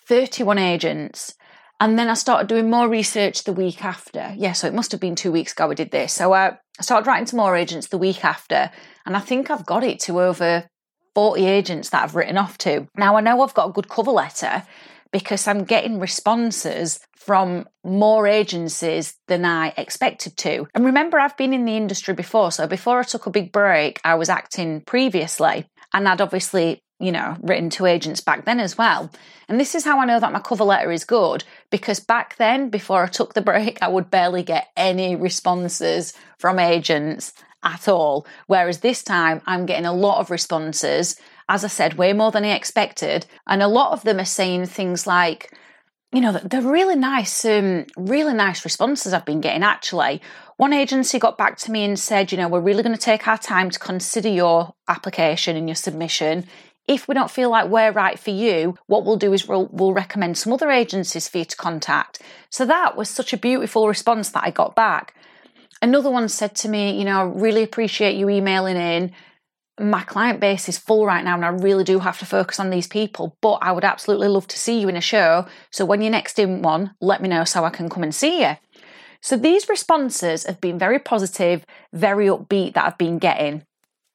31 0.10 0.58
agents. 0.58 1.36
And 1.80 1.98
then 1.98 2.10
I 2.10 2.16
started 2.16 2.48
doing 2.48 2.70
more 2.70 2.90
research 2.90 3.44
the 3.44 3.54
week 3.54 3.86
after. 3.86 4.34
Yeah, 4.36 4.54
so 4.54 4.68
it 4.68 4.74
must 4.74 4.92
have 4.92 5.00
been 5.00 5.16
two 5.16 5.32
weeks 5.32 5.54
ago 5.54 5.70
I 5.70 5.76
did 5.76 5.92
this. 5.92 6.12
So 6.14 6.34
uh, 6.34 6.56
I 6.80 6.82
started 6.82 7.08
writing 7.08 7.28
to 7.28 7.36
more 7.36 7.56
agents 7.56 7.88
the 7.88 8.00
week 8.00 8.26
after. 8.26 8.72
And 9.06 9.16
I 9.16 9.20
think 9.20 9.50
I've 9.50 9.68
got 9.68 9.84
it 9.84 10.00
to 10.02 10.20
over 10.20 10.68
40 11.14 11.46
agents 11.46 11.92
that 11.92 12.04
I've 12.04 12.16
written 12.16 12.38
off 12.38 12.58
to. 12.60 12.88
Now 12.98 13.16
I 13.16 13.22
know 13.22 13.42
I've 13.42 13.54
got 13.54 13.70
a 13.70 13.72
good 13.72 13.88
cover 13.88 14.12
letter 14.12 14.64
because 15.12 15.48
I'm 15.48 15.64
getting 15.64 16.00
responses 16.00 17.00
from 17.16 17.68
more 17.84 18.26
agencies 18.26 19.16
than 19.28 19.46
I 19.46 19.74
expected 19.78 20.38
to. 20.38 20.68
And 20.74 20.86
remember, 20.86 21.20
I've 21.20 21.38
been 21.38 21.54
in 21.54 21.66
the 21.66 21.78
industry 21.78 22.16
before. 22.16 22.52
So 22.52 22.66
before 22.66 23.00
I 23.00 23.04
took 23.04 23.28
a 23.28 23.32
big 23.32 23.52
break, 23.52 24.02
I 24.04 24.16
was 24.16 24.30
acting 24.30 24.82
previously. 24.82 25.68
And 25.94 26.08
I'd 26.08 26.22
obviously 26.22 26.82
you 27.00 27.12
know, 27.12 27.38
written 27.42 27.70
to 27.72 27.86
agents 27.86 28.22
back 28.22 28.46
then 28.46 28.60
as 28.60 28.78
well. 28.78 29.10
And 29.48 29.60
this 29.60 29.74
is 29.74 29.86
how 29.86 30.00
I 30.00 30.06
know 30.06 30.20
that 30.20 30.34
my 30.34 30.40
cover 30.40 30.64
letter 30.64 30.92
is 30.92 31.06
good 31.06 31.44
because 31.70 32.00
back 32.00 32.36
then, 32.38 32.70
before 32.70 33.04
I 33.04 33.08
took 33.08 33.34
the 33.34 33.42
break, 33.42 33.82
I 33.82 33.88
would 33.88 34.12
barely 34.12 34.44
get 34.44 34.70
any 34.76 35.16
responses 35.16 36.14
from 36.38 36.60
agents 36.60 37.34
at 37.64 37.88
all. 37.88 38.28
Whereas 38.48 38.80
this 38.80 39.04
time, 39.04 39.42
I'm 39.46 39.66
getting 39.66 39.86
a 39.86 39.94
lot 39.94 40.20
of 40.20 40.30
responses. 40.30 41.20
As 41.48 41.64
I 41.64 41.68
said, 41.68 41.96
way 41.96 42.14
more 42.14 42.32
than 42.32 42.46
I 42.46 42.52
expected. 42.52 43.26
And 43.48 43.64
a 43.64 43.68
lot 43.68 43.92
of 43.92 44.04
them 44.04 44.20
are 44.20 44.26
saying 44.26 44.68
things 44.68 45.08
like, 45.08 45.52
you 46.12 46.22
know, 46.22 46.34
they're 46.34 46.62
really 46.62 46.96
nice, 46.96 47.46
um, 47.46 47.86
really 47.98 48.34
nice 48.34 48.66
responses 48.66 49.14
I've 49.14 49.26
been 49.26 49.42
getting 49.42 49.64
actually. 49.64 50.22
One 50.58 50.74
agency 50.74 51.20
got 51.20 51.38
back 51.38 51.58
to 51.60 51.72
me 51.72 51.86
and 51.86 51.98
said, 51.98 52.32
you 52.32 52.38
know, 52.38 52.48
we're 52.48 52.60
really 52.60 52.84
going 52.84 52.96
to 52.96 53.02
take 53.02 53.28
our 53.28 53.38
time 53.38 53.70
to 53.70 53.80
consider 53.80 54.30
your 54.30 54.74
application 54.88 55.56
and 55.56 55.68
your 55.68 55.76
submission 55.76 56.46
if 56.90 57.08
we 57.08 57.14
don't 57.14 57.30
feel 57.30 57.52
like 57.52 57.70
we're 57.70 57.92
right 57.92 58.18
for 58.18 58.32
you, 58.32 58.76
what 58.88 59.06
we'll 59.06 59.16
do 59.16 59.32
is 59.32 59.48
we'll, 59.48 59.70
we'll 59.72 59.94
recommend 59.94 60.40
some 60.40 60.52
other 60.52 60.72
agencies 60.72 61.30
for 61.30 61.38
you 61.38 61.46
to 61.46 61.56
contact. 61.56 62.20
So 62.50 62.66
that 62.66 62.98
was 62.98 63.08
such 63.08 63.32
a 63.32 63.38
beautiful 63.38 63.88
response 63.88 64.32
that 64.32 64.44
I 64.44 64.50
got 64.50 64.76
back. 64.76 65.14
Another 65.84 66.10
one 66.10 66.28
said 66.28 66.56
to 66.56 66.68
me, 66.68 66.98
you 66.98 67.06
know, 67.06 67.20
I 67.20 67.24
really 67.26 67.62
appreciate 67.62 68.18
you 68.18 68.28
emailing 68.28 68.76
in. 68.76 69.12
My 69.80 70.02
client 70.02 70.40
base 70.40 70.68
is 70.68 70.80
full 70.80 71.06
right 71.06 71.24
now, 71.24 71.36
and 71.36 71.46
I 71.46 71.50
really 71.50 71.84
do 71.84 72.00
have 72.00 72.18
to 72.20 72.26
focus 72.26 72.60
on 72.60 72.72
these 72.72 72.88
people. 72.88 73.38
But 73.40 73.60
I 73.62 73.72
would 73.72 73.86
absolutely 73.86 74.28
love 74.28 74.48
to 74.48 74.58
see 74.58 74.82
you 74.82 74.90
in 74.90 74.98
a 74.98 75.02
show. 75.02 75.46
So 75.72 75.86
when 75.86 76.02
you're 76.02 76.12
next 76.12 76.40
in 76.40 76.64
one, 76.64 76.96
let 77.00 77.22
me 77.22 77.30
know 77.30 77.44
so 77.44 77.64
I 77.64 77.70
can 77.70 77.88
come 77.88 78.04
and 78.04 78.14
see 78.14 78.42
you. 78.42 78.58
So 79.22 79.38
these 79.38 79.70
responses 79.70 80.46
have 80.46 80.60
been 80.60 80.80
very 80.80 80.98
positive, 80.98 81.66
very 81.94 82.26
upbeat 82.26 82.74
that 82.74 82.86
I've 82.86 82.98
been 82.98 83.20
getting. 83.20 83.64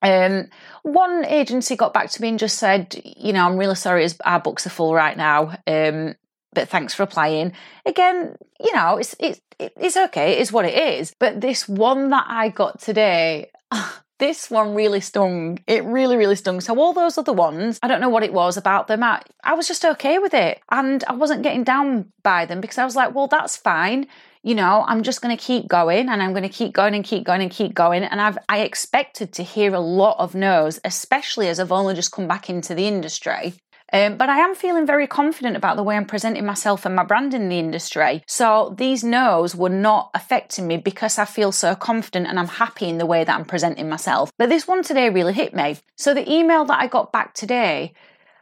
Um, 0.05 0.49
one 0.83 1.25
agency 1.25 1.77
got 1.77 1.95
back 1.95 2.11
to 2.11 2.23
me 2.23 2.29
and 2.29 2.39
just 2.39 2.59
said, 2.59 3.01
you 3.03 3.33
know, 3.33 3.47
I'm 3.47 3.57
really 3.57 3.75
sorry, 3.75 4.07
our 4.25 4.39
books 4.39 4.67
are 4.67 4.71
full 4.71 4.95
right 4.95 5.17
now. 5.17 5.57
Um, 5.67 6.15
but 6.53 6.69
thanks 6.69 6.95
for 6.95 7.03
applying. 7.03 7.53
Again, 7.87 8.37
you 8.61 8.75
know, 8.75 8.99
it's 8.99 9.17
it's 9.19 9.41
it's 9.59 9.97
okay. 9.97 10.39
It's 10.39 10.53
what 10.53 10.67
it 10.67 10.75
is. 10.75 11.15
But 11.19 11.41
this 11.41 11.69
one 11.69 12.11
that 12.11 12.27
I 12.29 12.51
got 12.51 12.81
today. 12.81 13.51
This 14.21 14.49
one 14.49 14.77
really 14.77 15.01
stung. 15.01 15.59
It 15.67 15.83
really, 15.85 16.17
really 16.17 16.37
stung. 16.37 16.61
So, 16.61 16.79
all 16.79 16.93
those 16.93 17.19
other 17.19 17.33
ones, 17.33 17.81
I 17.83 17.89
don't 17.89 18.01
know 18.01 18.09
what 18.09 18.23
it 18.23 18.33
was 18.33 18.57
about 18.57 18.87
them. 18.87 19.03
I, 19.03 19.21
I 19.43 19.55
was 19.55 19.67
just 19.67 19.85
okay 19.85 20.21
with 20.21 20.33
it. 20.33 20.61
And 20.71 21.03
I 21.09 21.15
wasn't 21.15 21.43
getting 21.43 21.65
down 21.65 22.13
by 22.23 22.47
them 22.47 22.61
because 22.61 22.79
I 22.79 22.85
was 22.85 22.95
like, 22.95 23.13
well, 23.13 23.27
that's 23.27 23.57
fine 23.57 24.07
you 24.45 24.55
know, 24.55 24.85
I'm 24.87 25.03
just 25.03 25.23
going 25.23 25.35
to 25.35 25.43
keep 25.43 25.67
going 25.69 26.11
and 26.11 26.23
I'm 26.23 26.33
going 26.33 26.43
to 26.43 26.51
keep 26.51 26.75
going 26.75 26.95
and 26.95 27.03
keep 27.03 27.25
going 27.25 27.41
and 27.41 27.51
keep 27.51 27.73
going. 27.73 28.05
And 28.05 28.21
I've 28.21 28.37
I 28.49 28.61
expected 28.61 29.33
to 29.33 29.43
hear 29.43 29.75
a 29.75 29.81
lot 29.81 30.19
of 30.19 30.35
no's, 30.35 30.79
especially 30.85 31.49
as 31.49 31.59
I've 31.59 31.73
only 31.73 31.95
just 31.95 32.13
come 32.13 32.29
back 32.29 32.51
into 32.51 32.75
the 32.75 32.87
industry. 32.87 33.55
Um, 33.93 34.17
but 34.17 34.29
I 34.29 34.39
am 34.39 34.55
feeling 34.55 34.87
very 34.87 35.07
confident 35.07 35.57
about 35.57 35.77
the 35.77 35.83
way 35.83 35.97
I'm 35.97 36.05
presenting 36.05 36.45
myself 36.45 36.85
and 36.85 36.97
my 36.97 37.05
brand 37.05 37.33
in 37.33 37.49
the 37.49 37.59
industry. 37.59 38.23
So 38.27 38.75
these 38.77 39.03
no's 39.03 39.55
were 39.55 39.69
not 39.69 40.11
affecting 40.15 40.67
me 40.67 40.77
because 40.77 41.19
I 41.19 41.25
feel 41.25 41.53
so 41.53 41.75
confident 41.75 42.27
and 42.27 42.39
I'm 42.39 42.49
happy 42.49 42.89
in 42.89 42.99
the 42.99 43.07
way 43.07 43.25
that 43.25 43.35
I'm 43.35 43.45
presenting 43.45 43.89
myself. 43.89 44.31
But 44.37 44.49
this 44.49 44.67
one 44.67 44.83
today 44.83 45.11
really 45.11 45.33
hit 45.33 45.55
me. 45.55 45.79
So 45.97 46.13
the 46.13 46.31
email 46.31 46.65
that 46.67 46.81
I 46.81 46.87
got 46.87 47.13
back 47.13 47.35
today 47.35 47.95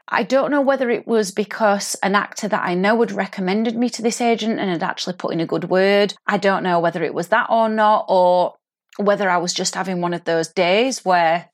I 0.08 0.24
don't 0.24 0.50
know 0.50 0.60
whether 0.60 0.90
it 0.90 1.06
was 1.06 1.30
because 1.30 1.94
an 2.02 2.14
actor 2.14 2.48
that 2.48 2.64
I 2.64 2.74
know 2.74 3.00
had 3.00 3.12
recommended 3.12 3.76
me 3.76 3.88
to 3.90 4.02
this 4.02 4.20
agent 4.20 4.58
and 4.58 4.68
had 4.68 4.82
actually 4.82 5.14
put 5.14 5.32
in 5.32 5.40
a 5.40 5.46
good 5.46 5.70
word. 5.70 6.14
I 6.26 6.38
don't 6.38 6.62
know 6.62 6.80
whether 6.80 7.02
it 7.02 7.14
was 7.14 7.28
that 7.28 7.48
or 7.48 7.68
not, 7.68 8.06
or 8.08 8.54
whether 8.98 9.30
I 9.30 9.38
was 9.38 9.54
just 9.54 9.74
having 9.74 10.00
one 10.00 10.12
of 10.12 10.24
those 10.24 10.48
days 10.48 11.04
where, 11.04 11.48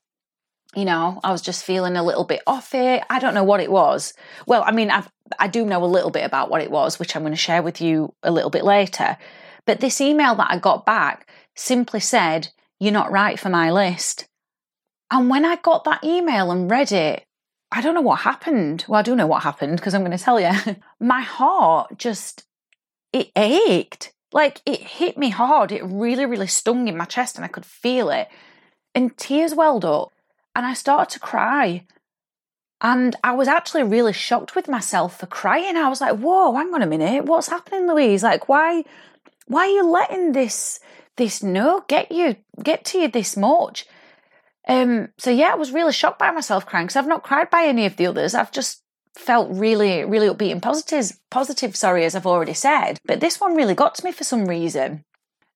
you 0.75 0.83
know, 0.83 1.19
I 1.23 1.31
was 1.31 1.41
just 1.41 1.63
feeling 1.63 1.95
a 1.95 2.03
little 2.03 2.25
bit 2.25 2.41
off 2.45 2.73
it. 2.73 3.03
I 3.09 3.19
don't 3.19 3.33
know 3.33 3.43
what 3.43 3.61
it 3.61 3.71
was. 3.71 4.13
Well, 4.45 4.63
I 4.65 4.71
mean, 4.71 4.89
I've, 4.91 5.09
I 5.37 5.47
do 5.47 5.65
know 5.65 5.83
a 5.83 5.85
little 5.85 6.11
bit 6.11 6.25
about 6.25 6.49
what 6.49 6.61
it 6.61 6.71
was, 6.71 6.99
which 6.99 7.15
I'm 7.15 7.21
going 7.21 7.33
to 7.33 7.37
share 7.37 7.61
with 7.61 7.79
you 7.79 8.13
a 8.23 8.31
little 8.31 8.49
bit 8.49 8.65
later. 8.65 9.17
But 9.65 9.79
this 9.79 10.01
email 10.01 10.35
that 10.35 10.51
I 10.51 10.57
got 10.57 10.85
back 10.85 11.29
simply 11.55 11.99
said, 11.99 12.49
You're 12.79 12.91
not 12.91 13.11
right 13.11 13.39
for 13.39 13.49
my 13.49 13.71
list. 13.71 14.27
And 15.11 15.29
when 15.29 15.45
I 15.45 15.55
got 15.57 15.85
that 15.85 16.03
email 16.03 16.51
and 16.51 16.69
read 16.69 16.91
it, 16.91 17.23
I 17.71 17.81
don't 17.81 17.93
know 17.93 18.01
what 18.01 18.21
happened. 18.21 18.85
Well, 18.87 18.99
I 18.99 19.03
do 19.03 19.15
know 19.15 19.27
what 19.27 19.43
happened 19.43 19.77
because 19.77 19.93
I'm 19.93 20.03
going 20.03 20.17
to 20.17 20.23
tell 20.23 20.39
you. 20.39 20.51
My 20.99 21.21
heart 21.21 21.97
just, 21.97 22.45
it 23.13 23.31
ached. 23.35 24.11
Like 24.31 24.61
it 24.65 24.81
hit 24.81 25.17
me 25.17 25.29
hard. 25.29 25.71
It 25.71 25.83
really, 25.83 26.25
really 26.25 26.47
stung 26.47 26.87
in 26.87 26.97
my 26.97 27.05
chest 27.05 27.35
and 27.35 27.43
I 27.43 27.47
could 27.47 27.65
feel 27.65 28.09
it. 28.09 28.27
And 28.93 29.17
tears 29.17 29.55
welled 29.55 29.85
up 29.85 30.11
and 30.55 30.65
I 30.65 30.73
started 30.73 31.11
to 31.13 31.19
cry. 31.19 31.85
And 32.81 33.15
I 33.23 33.33
was 33.33 33.47
actually 33.47 33.83
really 33.83 34.13
shocked 34.13 34.55
with 34.55 34.67
myself 34.67 35.19
for 35.19 35.25
crying. 35.25 35.75
I 35.75 35.89
was 35.89 35.99
like, 35.99 36.17
whoa, 36.17 36.55
hang 36.55 36.73
on 36.73 36.81
a 36.81 36.87
minute. 36.87 37.25
What's 37.25 37.49
happening, 37.49 37.87
Louise? 37.87 38.23
Like, 38.23 38.47
why, 38.47 38.83
why 39.47 39.61
are 39.61 39.69
you 39.69 39.89
letting 39.89 40.31
this, 40.31 40.79
this 41.17 41.43
no 41.43 41.83
get 41.87 42.11
you, 42.11 42.35
get 42.63 42.85
to 42.85 42.99
you 42.99 43.07
this 43.07 43.35
much? 43.35 43.85
Um, 44.69 45.09
so 45.17 45.31
yeah, 45.31 45.51
I 45.51 45.55
was 45.55 45.71
really 45.71 45.91
shocked 45.91 46.19
by 46.19 46.29
myself 46.29 46.65
crying 46.67 46.85
because 46.85 46.95
I've 46.95 47.07
not 47.07 47.23
cried 47.23 47.49
by 47.49 47.63
any 47.63 47.87
of 47.87 47.97
the 47.97 48.05
others. 48.05 48.35
I've 48.35 48.51
just 48.51 48.83
felt 49.17 49.49
really, 49.51 50.05
really 50.05 50.27
upbeat 50.27 50.51
and 50.51 50.61
positive, 50.61 51.17
positive, 51.31 51.75
sorry, 51.75 52.05
as 52.05 52.15
I've 52.15 52.27
already 52.27 52.53
said. 52.53 52.99
But 53.03 53.19
this 53.19 53.41
one 53.41 53.55
really 53.55 53.73
got 53.73 53.95
to 53.95 54.05
me 54.05 54.11
for 54.11 54.23
some 54.23 54.45
reason. 54.45 55.03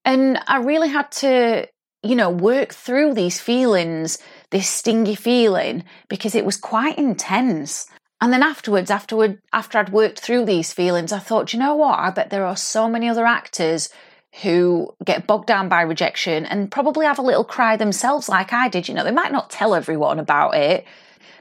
And 0.03 0.39
I 0.47 0.57
really 0.57 0.89
had 0.89 1.11
to, 1.11 1.67
you 2.01 2.15
know, 2.15 2.31
work 2.31 2.73
through 2.73 3.13
these 3.13 3.39
feelings, 3.39 4.17
this 4.49 4.67
stingy 4.67 5.15
feeling, 5.15 5.83
because 6.09 6.33
it 6.33 6.43
was 6.43 6.57
quite 6.57 6.97
intense. 6.97 7.85
And 8.19 8.33
then 8.33 8.41
afterwards, 8.41 8.89
afterward, 8.89 9.39
after 9.53 9.77
I'd 9.77 9.89
worked 9.89 10.21
through 10.21 10.45
these 10.45 10.73
feelings, 10.73 11.13
I 11.13 11.19
thought, 11.19 11.53
you 11.53 11.59
know 11.59 11.75
what? 11.75 11.99
I 11.99 12.09
bet 12.09 12.31
there 12.31 12.45
are 12.45 12.57
so 12.57 12.89
many 12.89 13.07
other 13.07 13.27
actors 13.27 13.89
who 14.41 14.93
get 15.05 15.27
bogged 15.27 15.45
down 15.45 15.69
by 15.69 15.81
rejection 15.81 16.45
and 16.45 16.71
probably 16.71 17.05
have 17.05 17.19
a 17.19 17.23
little 17.23 17.43
cry 17.43 17.77
themselves, 17.77 18.27
like 18.27 18.51
I 18.51 18.67
did. 18.67 18.87
You 18.87 18.95
know, 18.95 19.03
they 19.03 19.11
might 19.11 19.31
not 19.31 19.51
tell 19.51 19.75
everyone 19.75 20.19
about 20.19 20.55
it, 20.55 20.85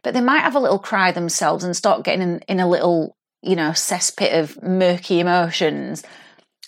but 0.03 0.13
they 0.13 0.21
might 0.21 0.41
have 0.41 0.55
a 0.55 0.61
little 0.61 0.79
cry 0.79 1.11
themselves 1.11 1.65
and 1.65 1.75
start 1.75 2.05
getting 2.05 2.23
in, 2.23 2.39
in 2.49 2.61
a 2.61 2.69
little, 2.69 3.17
you 3.41 3.57
know, 3.57 3.71
cesspit 3.71 4.39
of 4.39 4.63
murky 4.63 5.21
emotions. 5.21 6.03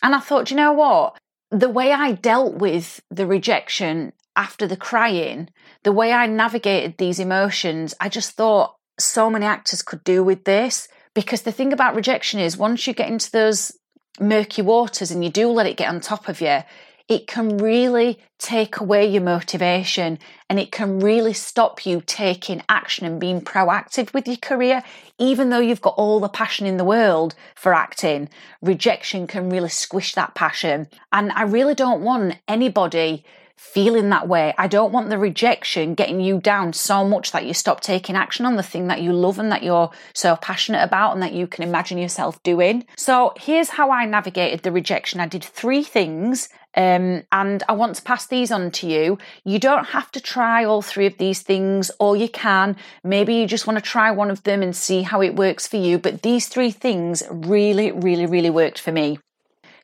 And 0.03 0.15
I 0.15 0.21
thought, 0.21 0.51
you 0.51 0.57
know 0.57 0.73
what? 0.73 1.19
The 1.51 1.69
way 1.69 1.93
I 1.93 2.13
dealt 2.13 2.55
with 2.55 3.03
the 3.11 3.27
rejection 3.27 4.15
after 4.35 4.67
the 4.67 4.79
crying, 4.79 5.51
the 5.83 5.93
way 5.93 6.13
I 6.13 6.27
navigated 6.27 6.97
these 6.97 7.21
emotions, 7.21 7.95
I 8.01 8.09
just 8.09 8.33
thought 8.33 8.77
so 8.99 9.29
many 9.29 9.45
actors 9.45 9.83
could 9.83 10.03
do 10.05 10.25
with 10.25 10.45
this. 10.45 10.89
Because 11.15 11.43
the 11.43 11.53
thing 11.53 11.73
about 11.73 11.95
rejection 11.95 12.41
is 12.41 12.57
once 12.57 12.87
you 12.87 12.95
get 12.95 13.09
into 13.09 13.31
those 13.31 13.73
murky 14.21 14.63
waters 14.63 15.11
and 15.11 15.25
you 15.25 15.31
do 15.31 15.49
let 15.49 15.67
it 15.67 15.77
get 15.77 15.89
on 15.89 16.01
top 16.01 16.29
of 16.29 16.41
you, 16.41 16.63
it 17.09 17.27
can 17.27 17.59
really 17.59 18.19
take 18.39 18.79
away 18.79 19.07
your 19.07 19.23
motivation 19.23 20.19
and 20.49 20.59
it 20.59 20.73
can 20.73 21.01
really 21.01 21.35
stop 21.35 21.85
you 21.85 22.03
taking 22.07 22.63
action 22.69 23.07
and 23.07 23.21
being 23.21 23.43
proactive 23.43 24.15
with 24.15 24.27
your 24.27 24.39
career. 24.39 24.83
Even 25.19 25.51
though 25.51 25.61
you've 25.61 25.83
got 25.83 25.95
all 25.97 26.19
the 26.19 26.29
passion 26.29 26.67
in 26.67 26.79
the 26.79 26.85
world 26.85 27.35
for 27.55 27.75
acting, 27.75 28.29
rejection 28.63 29.27
can 29.27 29.51
really 29.51 29.69
squish 29.69 30.15
that 30.15 30.35
passion. 30.35 30.89
And 31.13 31.31
I 31.33 31.43
really 31.43 31.75
don't 31.75 32.03
want 32.03 32.39
anybody 32.49 33.25
feeling 33.57 34.11
that 34.11 34.29
way. 34.29 34.55
I 34.59 34.67
don't 34.67 34.93
want 34.93 35.11
the 35.11 35.19
rejection 35.19 35.95
getting 35.95 36.21
you 36.21 36.41
down 36.41 36.73
so 36.73 37.05
much 37.05 37.33
that 37.33 37.47
you 37.47 37.55
stop 37.55 37.81
taking 37.81 38.17
action 38.17 38.47
on 38.47 38.57
the 38.57 38.63
thing 38.63 38.89
that 38.89 39.03
you 39.03 39.13
love 39.13 39.39
and 39.39 39.51
that 39.53 39.63
you're 39.63 39.91
so 40.13 40.37
passionate 40.37 40.83
about 40.83 41.13
and 41.13 41.23
that 41.23 41.33
you 41.33 41.47
can 41.47 41.65
imagine 41.65 41.99
yourself 41.99 42.43
doing. 42.43 42.85
So 42.97 43.33
here's 43.37 43.71
how 43.71 43.91
I 43.91 44.05
navigated 44.07 44.63
the 44.63 44.73
rejection. 44.73 45.21
I 45.21 45.27
did 45.27 45.45
three 45.45 45.83
things 45.83 46.49
um, 46.77 47.23
and 47.31 47.63
I 47.69 47.73
want 47.73 47.97
to 47.97 48.03
pass 48.03 48.27
these 48.27 48.51
on 48.51 48.71
to 48.73 48.87
you. 48.89 49.19
You 49.45 49.59
don't 49.59 49.87
have 49.87 50.11
to 50.13 50.21
try 50.21 50.65
all 50.65 50.83
three 50.83 51.07
of 51.07 51.19
these 51.19 51.43
things, 51.43 51.91
or 52.01 52.17
you 52.17 52.29
can. 52.29 52.77
Maybe 53.03 53.35
you 53.35 53.47
just 53.47 53.67
want 53.67 53.79
to 53.79 53.91
try 53.91 54.11
one 54.11 54.31
of 54.31 54.43
them 54.43 54.63
and 54.63 54.75
see 54.75 55.03
how 55.03 55.23
it 55.23 55.37
works 55.37 55.67
for 55.67 55.77
you. 55.77 55.99
But 55.99 56.23
these 56.23 56.49
three 56.49 56.71
things 56.71 57.23
really, 57.31 57.93
really, 57.93 58.27
really 58.27 58.51
worked 58.51 58.81
for 58.81 58.93
me. 58.93 59.19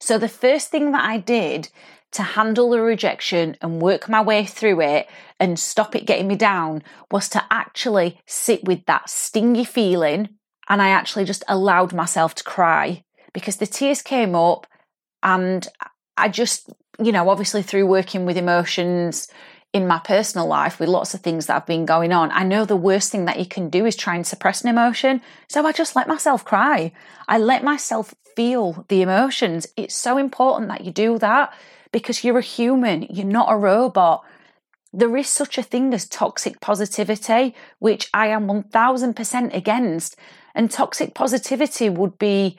So 0.00 0.18
the 0.18 0.28
first 0.28 0.70
thing 0.70 0.92
that 0.92 1.04
I 1.04 1.18
did 1.18 1.68
to 2.12 2.22
handle 2.22 2.70
the 2.70 2.80
rejection 2.80 3.56
and 3.60 3.80
work 3.80 4.08
my 4.08 4.20
way 4.20 4.44
through 4.44 4.80
it 4.80 5.08
and 5.38 5.58
stop 5.58 5.94
it 5.94 6.06
getting 6.06 6.26
me 6.26 6.36
down 6.36 6.82
was 7.10 7.28
to 7.30 7.44
actually 7.50 8.20
sit 8.26 8.64
with 8.64 8.84
that 8.86 9.08
stingy 9.08 9.64
feeling. 9.64 10.28
And 10.68 10.82
I 10.82 10.88
actually 10.88 11.24
just 11.24 11.44
allowed 11.48 11.92
myself 11.92 12.34
to 12.36 12.44
cry 12.44 13.04
because 13.32 13.56
the 13.56 13.66
tears 13.66 14.02
came 14.02 14.34
up 14.34 14.66
and 15.22 15.66
I 16.16 16.28
just, 16.28 16.70
you 16.98 17.12
know, 17.12 17.28
obviously 17.28 17.62
through 17.62 17.86
working 17.86 18.26
with 18.26 18.36
emotions 18.36 19.28
in 19.72 19.86
my 19.86 20.00
personal 20.00 20.48
life 20.48 20.80
with 20.80 20.88
lots 20.88 21.14
of 21.14 21.20
things 21.20 21.46
that 21.46 21.52
have 21.52 21.66
been 21.66 21.86
going 21.86 22.12
on, 22.12 22.32
I 22.32 22.42
know 22.42 22.64
the 22.64 22.76
worst 22.76 23.12
thing 23.12 23.26
that 23.26 23.38
you 23.38 23.46
can 23.46 23.70
do 23.70 23.86
is 23.86 23.94
try 23.94 24.16
and 24.16 24.26
suppress 24.26 24.62
an 24.62 24.68
emotion. 24.68 25.22
So 25.48 25.64
I 25.64 25.70
just 25.70 25.94
let 25.94 26.08
myself 26.08 26.44
cry. 26.44 26.92
I 27.28 27.38
let 27.38 27.62
myself 27.62 28.12
feel 28.34 28.84
the 28.88 29.02
emotions. 29.02 29.68
It's 29.76 29.94
so 29.94 30.18
important 30.18 30.68
that 30.68 30.84
you 30.84 30.90
do 30.90 31.18
that 31.18 31.54
because 31.92 32.25
you're 32.25 32.38
a 32.38 32.42
human, 32.42 33.02
you're 33.02 33.26
not 33.26 33.52
a 33.52 33.56
robot. 33.56 34.25
There 34.92 35.16
is 35.16 35.28
such 35.28 35.59
a 35.59 35.62
thing 35.62 35.94
as 35.94 36.09
toxic 36.09 36.61
positivity, 36.61 37.54
which 37.78 38.11
I 38.12 38.28
am 38.28 38.49
1000% 38.49 39.54
against. 39.54 40.16
And 40.54 40.70
toxic 40.70 41.14
positivity 41.14 41.88
would 41.88 42.18
be, 42.18 42.59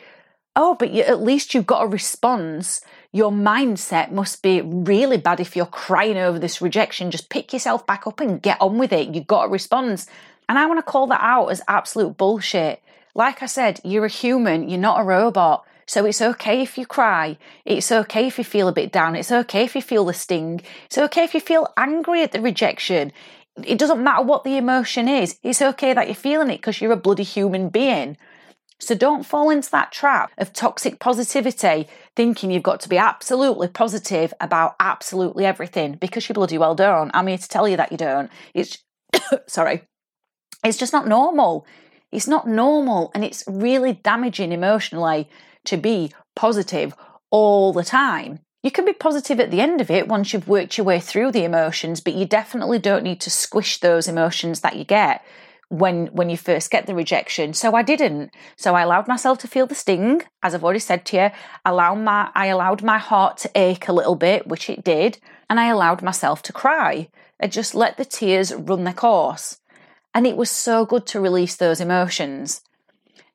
oh, 0.55 0.75
but 0.75 0.91
you, 0.91 1.03
at 1.03 1.21
least 1.21 1.53
you've 1.53 1.65
got 1.65 1.83
a 1.83 1.87
response. 1.87 2.81
Your 3.11 3.31
mindset 3.31 4.11
must 4.11 4.41
be 4.41 4.61
really 4.61 5.17
bad 5.17 5.39
if 5.41 5.55
you're 5.55 5.65
crying 5.65 6.17
over 6.17 6.39
this 6.39 6.61
rejection. 6.61 7.11
Just 7.11 7.29
pick 7.29 7.51
yourself 7.51 7.85
back 7.85 8.07
up 8.07 8.21
and 8.21 8.41
get 8.41 8.61
on 8.61 8.77
with 8.77 8.93
it. 8.93 9.13
You've 9.13 9.27
got 9.27 9.47
a 9.47 9.49
response. 9.49 10.07
And 10.47 10.57
I 10.57 10.65
want 10.65 10.79
to 10.79 10.89
call 10.89 11.07
that 11.07 11.21
out 11.21 11.47
as 11.47 11.61
absolute 11.67 12.17
bullshit. 12.17 12.81
Like 13.13 13.43
I 13.43 13.45
said, 13.45 13.81
you're 13.83 14.05
a 14.05 14.09
human, 14.09 14.69
you're 14.69 14.79
not 14.79 15.01
a 15.01 15.03
robot. 15.03 15.65
So 15.91 16.05
it's 16.05 16.21
okay 16.21 16.61
if 16.61 16.77
you 16.77 16.85
cry. 16.85 17.37
It's 17.65 17.91
okay 17.91 18.25
if 18.25 18.37
you 18.37 18.45
feel 18.45 18.69
a 18.69 18.71
bit 18.71 18.93
down. 18.93 19.17
It's 19.17 19.29
okay 19.29 19.65
if 19.65 19.75
you 19.75 19.81
feel 19.81 20.05
the 20.05 20.13
sting. 20.13 20.61
It's 20.85 20.97
okay 20.97 21.25
if 21.25 21.33
you 21.33 21.41
feel 21.41 21.67
angry 21.75 22.23
at 22.23 22.31
the 22.31 22.39
rejection. 22.39 23.11
It 23.61 23.77
doesn't 23.77 24.01
matter 24.01 24.23
what 24.23 24.45
the 24.45 24.55
emotion 24.55 25.09
is. 25.09 25.37
It's 25.43 25.61
okay 25.61 25.91
that 25.91 26.07
you're 26.07 26.15
feeling 26.15 26.49
it 26.49 26.59
because 26.59 26.79
you're 26.79 26.93
a 26.93 26.95
bloody 26.95 27.23
human 27.23 27.67
being. 27.67 28.15
So 28.79 28.95
don't 28.95 29.25
fall 29.25 29.49
into 29.49 29.69
that 29.71 29.91
trap 29.91 30.31
of 30.37 30.53
toxic 30.53 31.01
positivity, 31.01 31.89
thinking 32.15 32.51
you've 32.51 32.63
got 32.63 32.79
to 32.79 32.89
be 32.89 32.97
absolutely 32.97 33.67
positive 33.67 34.33
about 34.39 34.77
absolutely 34.79 35.45
everything 35.45 35.97
because 35.99 36.29
you 36.29 36.33
bloody 36.33 36.57
well 36.57 36.73
don't. 36.73 37.11
I'm 37.13 37.27
here 37.27 37.37
to 37.37 37.49
tell 37.49 37.67
you 37.67 37.75
that 37.75 37.91
you 37.91 37.97
don't. 37.97 38.31
It's 38.53 38.77
sorry. 39.47 39.81
It's 40.63 40.77
just 40.77 40.93
not 40.93 41.05
normal. 41.05 41.67
It's 42.13 42.29
not 42.29 42.47
normal 42.47 43.11
and 43.13 43.25
it's 43.25 43.43
really 43.45 43.91
damaging 43.91 44.53
emotionally 44.53 45.27
to 45.65 45.77
be 45.77 46.13
positive 46.35 46.93
all 47.29 47.73
the 47.73 47.83
time. 47.83 48.39
You 48.63 48.71
can 48.71 48.85
be 48.85 48.93
positive 48.93 49.39
at 49.39 49.49
the 49.49 49.61
end 49.61 49.81
of 49.81 49.89
it 49.89 50.07
once 50.07 50.33
you've 50.33 50.47
worked 50.47 50.77
your 50.77 50.85
way 50.85 50.99
through 50.99 51.31
the 51.31 51.43
emotions, 51.43 51.99
but 51.99 52.13
you 52.13 52.25
definitely 52.25 52.77
don't 52.77 53.03
need 53.03 53.19
to 53.21 53.31
squish 53.31 53.79
those 53.79 54.07
emotions 54.07 54.61
that 54.61 54.75
you 54.75 54.83
get 54.83 55.23
when 55.69 56.07
when 56.07 56.29
you 56.29 56.37
first 56.37 56.69
get 56.69 56.85
the 56.85 56.93
rejection. 56.93 57.53
So 57.53 57.73
I 57.73 57.81
didn't. 57.81 58.31
So 58.57 58.75
I 58.75 58.81
allowed 58.81 59.07
myself 59.07 59.39
to 59.39 59.47
feel 59.47 59.65
the 59.65 59.73
sting, 59.73 60.21
as 60.43 60.53
I've 60.53 60.63
already 60.63 60.79
said 60.79 61.05
to 61.07 61.17
you. 61.17 61.29
Allow 61.65 61.95
my 61.95 62.29
I 62.35 62.47
allowed 62.47 62.83
my 62.83 62.99
heart 62.99 63.37
to 63.37 63.51
ache 63.55 63.87
a 63.87 63.93
little 63.93 64.15
bit, 64.15 64.47
which 64.47 64.69
it 64.69 64.83
did, 64.83 65.17
and 65.49 65.59
I 65.59 65.67
allowed 65.67 66.03
myself 66.03 66.43
to 66.43 66.53
cry. 66.53 67.09
I 67.41 67.47
just 67.47 67.73
let 67.73 67.97
the 67.97 68.05
tears 68.05 68.53
run 68.53 68.83
their 68.83 68.93
course. 68.93 69.57
And 70.13 70.27
it 70.27 70.37
was 70.37 70.51
so 70.51 70.85
good 70.85 71.07
to 71.07 71.21
release 71.21 71.55
those 71.55 71.81
emotions. 71.81 72.61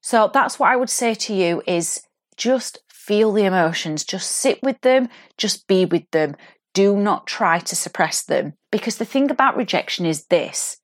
So 0.02 0.30
that's 0.32 0.58
what 0.58 0.70
I 0.70 0.76
would 0.76 0.90
say 0.90 1.14
to 1.14 1.34
you 1.34 1.62
is 1.66 2.05
just 2.36 2.78
feel 2.88 3.32
the 3.32 3.44
emotions, 3.44 4.04
just 4.04 4.30
sit 4.30 4.62
with 4.62 4.80
them, 4.80 5.08
just 5.36 5.66
be 5.66 5.84
with 5.84 6.10
them. 6.10 6.36
Do 6.74 6.96
not 6.96 7.26
try 7.26 7.58
to 7.60 7.76
suppress 7.76 8.22
them. 8.22 8.54
Because 8.70 8.96
the 8.96 9.04
thing 9.04 9.30
about 9.30 9.56
rejection 9.56 10.04
is 10.06 10.26
this 10.26 10.78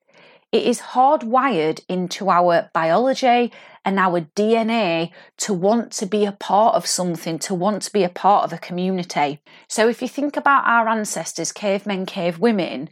it 0.52 0.64
is 0.64 0.80
hardwired 0.80 1.80
into 1.88 2.28
our 2.28 2.70
biology 2.74 3.50
and 3.86 3.98
our 3.98 4.20
DNA 4.36 5.10
to 5.38 5.54
want 5.54 5.90
to 5.92 6.06
be 6.06 6.26
a 6.26 6.32
part 6.32 6.74
of 6.74 6.86
something, 6.86 7.38
to 7.38 7.54
want 7.54 7.82
to 7.82 7.92
be 7.92 8.04
a 8.04 8.10
part 8.10 8.44
of 8.44 8.52
a 8.52 8.58
community. 8.58 9.40
So, 9.66 9.88
if 9.88 10.02
you 10.02 10.08
think 10.08 10.36
about 10.36 10.64
our 10.66 10.88
ancestors, 10.88 11.52
cavemen, 11.52 12.04
cave 12.04 12.38
women, 12.38 12.90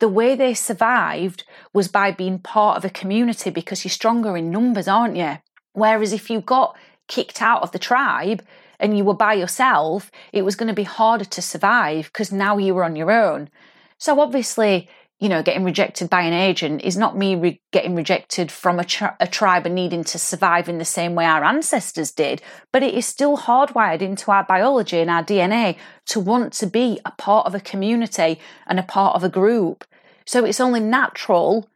the 0.00 0.08
way 0.08 0.34
they 0.34 0.52
survived 0.52 1.44
was 1.72 1.88
by 1.88 2.10
being 2.10 2.38
part 2.38 2.76
of 2.76 2.84
a 2.84 2.90
community 2.90 3.50
because 3.50 3.84
you're 3.84 3.90
stronger 3.90 4.36
in 4.36 4.50
numbers, 4.50 4.86
aren't 4.88 5.16
you? 5.16 5.38
Whereas 5.72 6.12
if 6.12 6.28
you 6.28 6.40
got 6.40 6.76
kicked 7.12 7.42
out 7.42 7.62
of 7.62 7.72
the 7.72 7.78
tribe 7.78 8.42
and 8.80 8.96
you 8.96 9.04
were 9.04 9.22
by 9.28 9.34
yourself, 9.34 10.10
it 10.32 10.42
was 10.46 10.56
going 10.56 10.68
to 10.68 10.82
be 10.82 10.82
harder 11.00 11.26
to 11.26 11.42
survive 11.42 12.06
because 12.06 12.32
now 12.32 12.56
you 12.56 12.74
were 12.74 12.84
on 12.84 12.96
your 12.96 13.12
own. 13.12 13.50
So, 13.98 14.18
obviously, 14.18 14.88
you 15.20 15.28
know, 15.28 15.42
getting 15.42 15.62
rejected 15.62 16.08
by 16.08 16.22
an 16.22 16.32
agent 16.32 16.80
is 16.82 16.96
not 16.96 17.16
me 17.16 17.36
re- 17.36 17.60
getting 17.70 17.94
rejected 17.94 18.50
from 18.50 18.80
a, 18.80 18.84
tri- 18.84 19.14
a 19.20 19.26
tribe 19.26 19.66
and 19.66 19.74
needing 19.74 20.04
to 20.04 20.18
survive 20.18 20.70
in 20.70 20.78
the 20.78 20.86
same 20.86 21.14
way 21.14 21.26
our 21.26 21.44
ancestors 21.44 22.10
did, 22.10 22.40
but 22.72 22.82
it 22.82 22.94
is 22.94 23.06
still 23.06 23.36
hardwired 23.36 24.00
into 24.00 24.30
our 24.32 24.44
biology 24.44 24.98
and 24.98 25.10
our 25.10 25.22
DNA 25.22 25.76
to 26.06 26.18
want 26.18 26.54
to 26.54 26.66
be 26.66 26.98
a 27.04 27.12
part 27.12 27.46
of 27.46 27.54
a 27.54 27.60
community 27.60 28.40
and 28.66 28.80
a 28.80 28.82
part 28.96 29.14
of 29.14 29.22
a 29.22 29.28
group. 29.28 29.84
So 30.26 30.44
it's 30.46 30.60
only 30.60 30.80
natural 30.80 31.68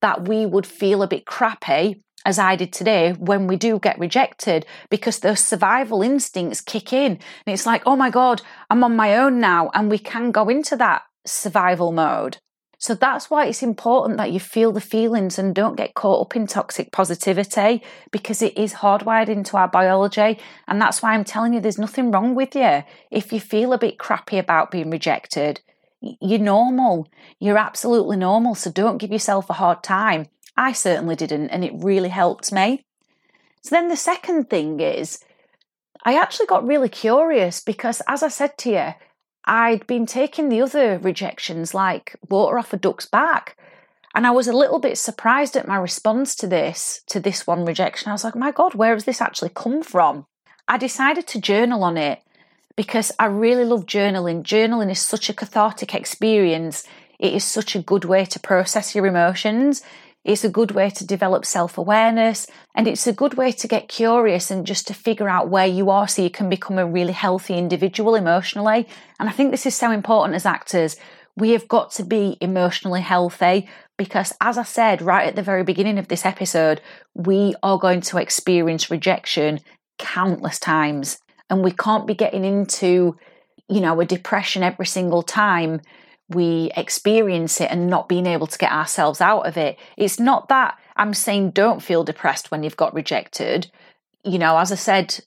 that 0.00 0.26
we 0.26 0.46
would 0.46 0.66
feel 0.66 1.02
a 1.02 1.08
bit 1.08 1.26
crappy, 1.26 2.02
as 2.24 2.38
I 2.38 2.56
did 2.56 2.72
today, 2.72 3.12
when 3.12 3.46
we 3.46 3.56
do 3.56 3.78
get 3.78 3.98
rejected, 3.98 4.66
because 4.90 5.20
those 5.20 5.40
survival 5.40 6.02
instincts 6.02 6.60
kick 6.60 6.92
in. 6.92 7.12
And 7.12 7.20
it's 7.54 7.66
like, 7.66 7.82
oh 7.86 7.96
my 7.96 8.10
God, 8.10 8.42
I'm 8.70 8.84
on 8.84 8.96
my 8.96 9.16
own 9.16 9.40
now. 9.40 9.70
And 9.74 9.90
we 9.90 9.98
can 9.98 10.30
go 10.30 10.48
into 10.48 10.76
that 10.76 11.02
survival 11.24 11.92
mode. 11.92 12.38
So 12.80 12.94
that's 12.94 13.28
why 13.28 13.46
it's 13.46 13.62
important 13.62 14.18
that 14.18 14.30
you 14.30 14.38
feel 14.38 14.70
the 14.70 14.80
feelings 14.80 15.36
and 15.36 15.52
don't 15.52 15.76
get 15.76 15.94
caught 15.94 16.20
up 16.20 16.36
in 16.36 16.46
toxic 16.46 16.92
positivity 16.92 17.82
because 18.12 18.40
it 18.40 18.56
is 18.56 18.74
hardwired 18.74 19.28
into 19.28 19.56
our 19.56 19.66
biology. 19.66 20.38
And 20.68 20.80
that's 20.80 21.02
why 21.02 21.14
I'm 21.14 21.24
telling 21.24 21.54
you 21.54 21.60
there's 21.60 21.78
nothing 21.78 22.12
wrong 22.12 22.36
with 22.36 22.54
you. 22.54 22.84
If 23.10 23.32
you 23.32 23.40
feel 23.40 23.72
a 23.72 23.78
bit 23.78 23.98
crappy 23.98 24.38
about 24.38 24.70
being 24.70 24.90
rejected, 24.90 25.60
you're 26.00 26.38
normal. 26.38 27.08
You're 27.40 27.58
absolutely 27.58 28.16
normal. 28.16 28.54
So 28.54 28.70
don't 28.70 28.98
give 28.98 29.10
yourself 29.10 29.50
a 29.50 29.54
hard 29.54 29.82
time. 29.82 30.26
I 30.58 30.72
certainly 30.72 31.14
didn't, 31.14 31.50
and 31.50 31.64
it 31.64 31.72
really 31.72 32.08
helped 32.08 32.52
me. 32.52 32.84
So 33.62 33.76
then 33.76 33.88
the 33.88 33.96
second 33.96 34.50
thing 34.50 34.80
is, 34.80 35.20
I 36.04 36.18
actually 36.18 36.46
got 36.46 36.66
really 36.66 36.88
curious 36.88 37.60
because, 37.60 38.02
as 38.08 38.24
I 38.24 38.28
said 38.28 38.58
to 38.58 38.70
you, 38.70 38.94
I'd 39.44 39.86
been 39.86 40.04
taking 40.04 40.48
the 40.48 40.60
other 40.60 40.98
rejections 40.98 41.74
like 41.74 42.16
water 42.28 42.58
off 42.58 42.72
a 42.72 42.76
duck's 42.76 43.06
back. 43.06 43.56
And 44.14 44.26
I 44.26 44.32
was 44.32 44.48
a 44.48 44.52
little 44.52 44.80
bit 44.80 44.98
surprised 44.98 45.56
at 45.56 45.68
my 45.68 45.76
response 45.76 46.34
to 46.36 46.48
this, 46.48 47.02
to 47.06 47.20
this 47.20 47.46
one 47.46 47.64
rejection. 47.64 48.08
I 48.08 48.12
was 48.12 48.24
like, 48.24 48.34
my 48.34 48.50
God, 48.50 48.74
where 48.74 48.94
has 48.94 49.04
this 49.04 49.20
actually 49.20 49.50
come 49.50 49.82
from? 49.82 50.26
I 50.66 50.76
decided 50.76 51.28
to 51.28 51.40
journal 51.40 51.84
on 51.84 51.96
it 51.96 52.20
because 52.74 53.12
I 53.18 53.26
really 53.26 53.64
love 53.64 53.86
journaling. 53.86 54.42
Journaling 54.42 54.90
is 54.90 55.00
such 55.00 55.30
a 55.30 55.34
cathartic 55.34 55.94
experience. 55.94 56.84
It 57.18 57.32
is 57.32 57.44
such 57.44 57.76
a 57.76 57.82
good 57.82 58.04
way 58.04 58.24
to 58.24 58.40
process 58.40 58.94
your 58.94 59.06
emotions. 59.06 59.82
It's 60.28 60.44
a 60.44 60.50
good 60.50 60.72
way 60.72 60.90
to 60.90 61.06
develop 61.06 61.46
self 61.46 61.78
awareness 61.78 62.46
and 62.74 62.86
it's 62.86 63.06
a 63.06 63.14
good 63.14 63.32
way 63.32 63.50
to 63.50 63.66
get 63.66 63.88
curious 63.88 64.50
and 64.50 64.66
just 64.66 64.86
to 64.88 64.94
figure 64.94 65.26
out 65.26 65.48
where 65.48 65.66
you 65.66 65.88
are 65.88 66.06
so 66.06 66.20
you 66.20 66.28
can 66.28 66.50
become 66.50 66.76
a 66.78 66.84
really 66.84 67.14
healthy 67.14 67.56
individual 67.56 68.14
emotionally. 68.14 68.86
And 69.18 69.30
I 69.30 69.32
think 69.32 69.50
this 69.50 69.64
is 69.64 69.74
so 69.74 69.90
important 69.90 70.34
as 70.34 70.44
actors. 70.44 70.96
We 71.34 71.52
have 71.52 71.66
got 71.66 71.92
to 71.92 72.04
be 72.04 72.36
emotionally 72.42 73.00
healthy 73.00 73.70
because, 73.96 74.34
as 74.38 74.58
I 74.58 74.64
said 74.64 75.00
right 75.00 75.26
at 75.26 75.34
the 75.34 75.42
very 75.42 75.64
beginning 75.64 75.98
of 75.98 76.08
this 76.08 76.26
episode, 76.26 76.82
we 77.14 77.54
are 77.62 77.78
going 77.78 78.02
to 78.02 78.18
experience 78.18 78.90
rejection 78.90 79.60
countless 79.98 80.58
times. 80.58 81.20
And 81.48 81.64
we 81.64 81.70
can't 81.70 82.06
be 82.06 82.14
getting 82.14 82.44
into, 82.44 83.16
you 83.66 83.80
know, 83.80 83.98
a 83.98 84.04
depression 84.04 84.62
every 84.62 84.84
single 84.84 85.22
time 85.22 85.80
we 86.28 86.70
experience 86.76 87.60
it 87.60 87.70
and 87.70 87.88
not 87.88 88.08
being 88.08 88.26
able 88.26 88.46
to 88.46 88.58
get 88.58 88.72
ourselves 88.72 89.20
out 89.20 89.46
of 89.46 89.56
it. 89.56 89.78
It's 89.96 90.20
not 90.20 90.48
that 90.48 90.78
I'm 90.96 91.14
saying 91.14 91.52
don't 91.52 91.82
feel 91.82 92.04
depressed 92.04 92.50
when 92.50 92.62
you've 92.62 92.76
got 92.76 92.94
rejected. 92.94 93.70
You 94.24 94.38
know, 94.38 94.58
as 94.58 94.72
I 94.72 94.74
said 94.74 95.20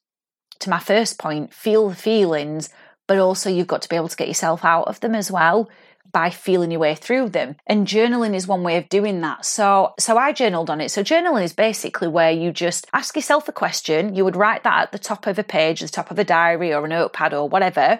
to 0.59 0.69
my 0.69 0.79
first 0.79 1.17
point, 1.17 1.53
feel 1.53 1.89
the 1.89 1.95
feelings, 1.95 2.69
but 3.07 3.17
also 3.17 3.49
you've 3.49 3.67
got 3.67 3.81
to 3.81 3.89
be 3.89 3.95
able 3.95 4.09
to 4.09 4.17
get 4.17 4.27
yourself 4.27 4.63
out 4.63 4.87
of 4.87 4.99
them 4.99 5.15
as 5.15 5.31
well 5.31 5.69
by 6.11 6.29
feeling 6.29 6.71
your 6.71 6.79
way 6.79 6.93
through 6.93 7.29
them. 7.29 7.55
And 7.65 7.87
journaling 7.87 8.35
is 8.35 8.47
one 8.47 8.63
way 8.63 8.77
of 8.77 8.89
doing 8.89 9.21
that. 9.21 9.45
So 9.45 9.93
so 9.99 10.17
I 10.17 10.33
journaled 10.33 10.69
on 10.69 10.81
it. 10.81 10.89
So 10.89 11.03
journaling 11.03 11.43
is 11.43 11.53
basically 11.53 12.09
where 12.09 12.31
you 12.31 12.51
just 12.51 12.87
ask 12.93 13.15
yourself 13.15 13.47
a 13.47 13.53
question. 13.53 14.13
You 14.13 14.25
would 14.25 14.35
write 14.35 14.63
that 14.63 14.83
at 14.83 14.91
the 14.91 14.99
top 14.99 15.25
of 15.25 15.39
a 15.39 15.43
page, 15.43 15.79
the 15.79 15.87
top 15.87 16.11
of 16.11 16.19
a 16.19 16.23
diary 16.23 16.73
or 16.73 16.85
a 16.85 16.89
notepad 16.89 17.33
or 17.33 17.47
whatever. 17.47 17.99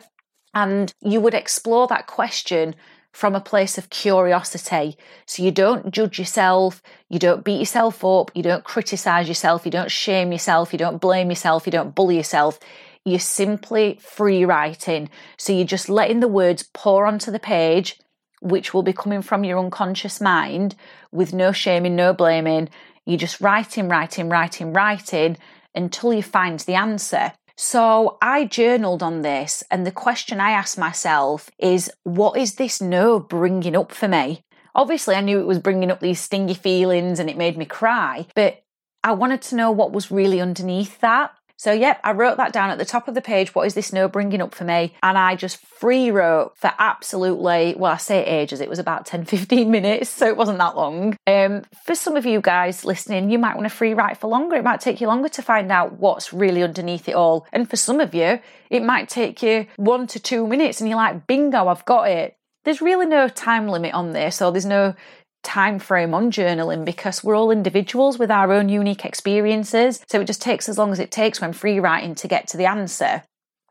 And 0.54 0.94
you 1.02 1.22
would 1.22 1.34
explore 1.34 1.88
that 1.88 2.08
question 2.08 2.76
from 3.12 3.36
a 3.36 3.42
place 3.42 3.78
of 3.78 3.90
curiosity. 3.90 4.98
So 5.26 5.44
you 5.44 5.52
don't 5.52 5.92
judge 5.92 6.18
yourself, 6.18 6.82
you 7.10 7.20
don't 7.20 7.44
beat 7.44 7.60
yourself 7.60 8.04
up, 8.06 8.32
you 8.34 8.44
don't 8.44 8.64
criticize 8.64 9.28
yourself, 9.28 9.66
you 9.66 9.72
don't 9.72 9.92
shame 9.92 10.32
yourself, 10.32 10.72
you 10.72 10.80
don't 10.80 11.02
blame 11.02 11.30
yourself, 11.30 11.66
you 11.66 11.72
don't 11.72 11.94
bully 11.94 12.18
yourself. 12.18 12.60
You're 13.04 13.20
simply 13.20 13.98
free 14.02 14.46
writing. 14.46 15.10
So 15.38 15.52
you're 15.52 15.66
just 15.66 15.90
letting 15.90 16.20
the 16.20 16.28
words 16.28 16.70
pour 16.74 17.06
onto 17.06 17.32
the 17.32 17.40
page, 17.40 18.00
which 18.42 18.74
will 18.74 18.84
be 18.84 18.94
coming 18.94 19.22
from 19.22 19.44
your 19.44 19.60
unconscious 19.60 20.22
mind 20.22 20.76
with 21.12 21.34
no 21.34 21.52
shaming, 21.52 21.96
no 21.96 22.14
blaming. 22.14 22.70
You're 23.06 23.18
just 23.18 23.42
writing, 23.42 23.90
writing, 23.90 24.30
writing, 24.30 24.72
writing 24.72 25.38
until 25.74 26.14
you 26.14 26.24
find 26.24 26.60
the 26.60 26.76
answer. 26.76 27.34
So 27.58 28.18
I 28.22 28.46
journaled 28.46 29.04
on 29.04 29.22
this, 29.22 29.64
and 29.70 29.86
the 29.86 29.92
question 29.92 30.40
I 30.40 30.52
asked 30.52 30.78
myself 30.78 31.50
is 31.60 31.92
what 32.04 32.38
is 32.38 32.56
this 32.56 32.82
no 32.82 33.20
bringing 33.20 33.76
up 33.76 33.92
for 33.92 34.08
me? 34.08 34.44
Obviously, 34.74 35.16
I 35.16 35.22
knew 35.22 35.40
it 35.40 35.48
was 35.48 35.60
bringing 35.60 35.92
up 35.92 36.00
these 36.00 36.20
stingy 36.20 36.54
feelings 36.54 37.20
and 37.20 37.30
it 37.30 37.38
made 37.38 37.58
me 37.58 37.66
cry, 37.66 38.26
but 38.36 38.64
I 39.04 39.14
wanted 39.14 39.42
to 39.44 39.56
know 39.56 39.72
what 39.72 39.92
was 39.92 40.12
really 40.12 40.40
underneath 40.40 41.00
that. 41.00 41.32
So, 41.62 41.72
yep, 41.72 42.00
I 42.04 42.14
wrote 42.14 42.38
that 42.38 42.54
down 42.54 42.72
at 42.72 42.80
the 42.80 42.86
top 42.86 43.08
of 43.08 43.14
the 43.14 43.22
page. 43.22 43.54
What 43.54 43.68
is 43.68 43.76
this 43.76 43.94
no 43.94 44.08
bringing 44.08 44.42
up 44.42 44.56
for 44.56 44.64
me? 44.64 44.96
And 45.04 45.16
I 45.16 45.36
just 45.36 45.58
free 45.58 46.10
wrote 46.10 46.54
for 46.58 46.72
absolutely, 46.80 47.76
well, 47.78 47.92
I 47.92 47.98
say 47.98 48.26
ages, 48.26 48.62
it 48.62 48.68
was 48.68 48.80
about 48.80 49.06
10, 49.06 49.26
15 49.26 49.70
minutes, 49.70 50.10
so 50.10 50.26
it 50.26 50.38
wasn't 50.38 50.58
that 50.58 50.76
long. 50.76 51.16
Um, 51.28 51.62
for 51.86 51.94
some 51.94 52.16
of 52.16 52.26
you 52.26 52.42
guys 52.42 52.84
listening, 52.84 53.30
you 53.30 53.38
might 53.38 53.56
want 53.56 53.70
to 53.70 53.76
free 53.76 53.94
write 53.94 54.18
for 54.18 54.28
longer. 54.28 54.56
It 54.56 54.64
might 54.64 54.82
take 54.82 55.02
you 55.02 55.06
longer 55.06 55.30
to 55.30 55.44
find 55.44 55.72
out 55.72 56.00
what's 56.00 56.34
really 56.34 56.64
underneath 56.64 57.08
it 57.08 57.14
all. 57.14 57.46
And 57.54 57.70
for 57.70 57.76
some 57.76 58.00
of 58.00 58.16
you, 58.16 58.40
it 58.72 58.82
might 58.82 59.08
take 59.08 59.44
you 59.44 59.68
one 59.76 60.08
to 60.08 60.20
two 60.20 60.48
minutes 60.48 60.82
and 60.82 60.90
you're 60.90 60.98
like, 60.98 61.28
bingo, 61.28 61.68
I've 61.68 61.86
got 61.86 62.10
it. 62.10 62.38
There's 62.64 62.82
really 62.82 63.06
no 63.06 63.28
time 63.28 63.68
limit 63.68 63.94
on 63.94 64.14
this, 64.14 64.42
or 64.42 64.52
there's 64.52 64.66
no 64.66 64.96
time 65.44 65.80
frame 65.80 66.14
on 66.14 66.32
journaling 66.32 66.86
because 66.86 67.24
we're 67.24 67.36
all 67.36 67.52
individuals 67.52 68.20
with 68.20 68.32
our 68.32 68.52
own 68.52 68.70
unique 68.70 69.06
experiences. 69.06 70.04
So 70.08 70.22
it 70.22 70.28
just 70.28 70.42
takes 70.42 70.70
as 70.70 70.78
long 70.78 70.92
as 70.92 71.00
it 71.00 71.12
takes 71.12 71.42
when 71.42 71.54
free 71.54 71.80
writing 71.80 72.16
to 72.16 72.28
get 72.28 72.48
to 72.50 72.58
the 72.58 72.66
answer. 72.66 73.24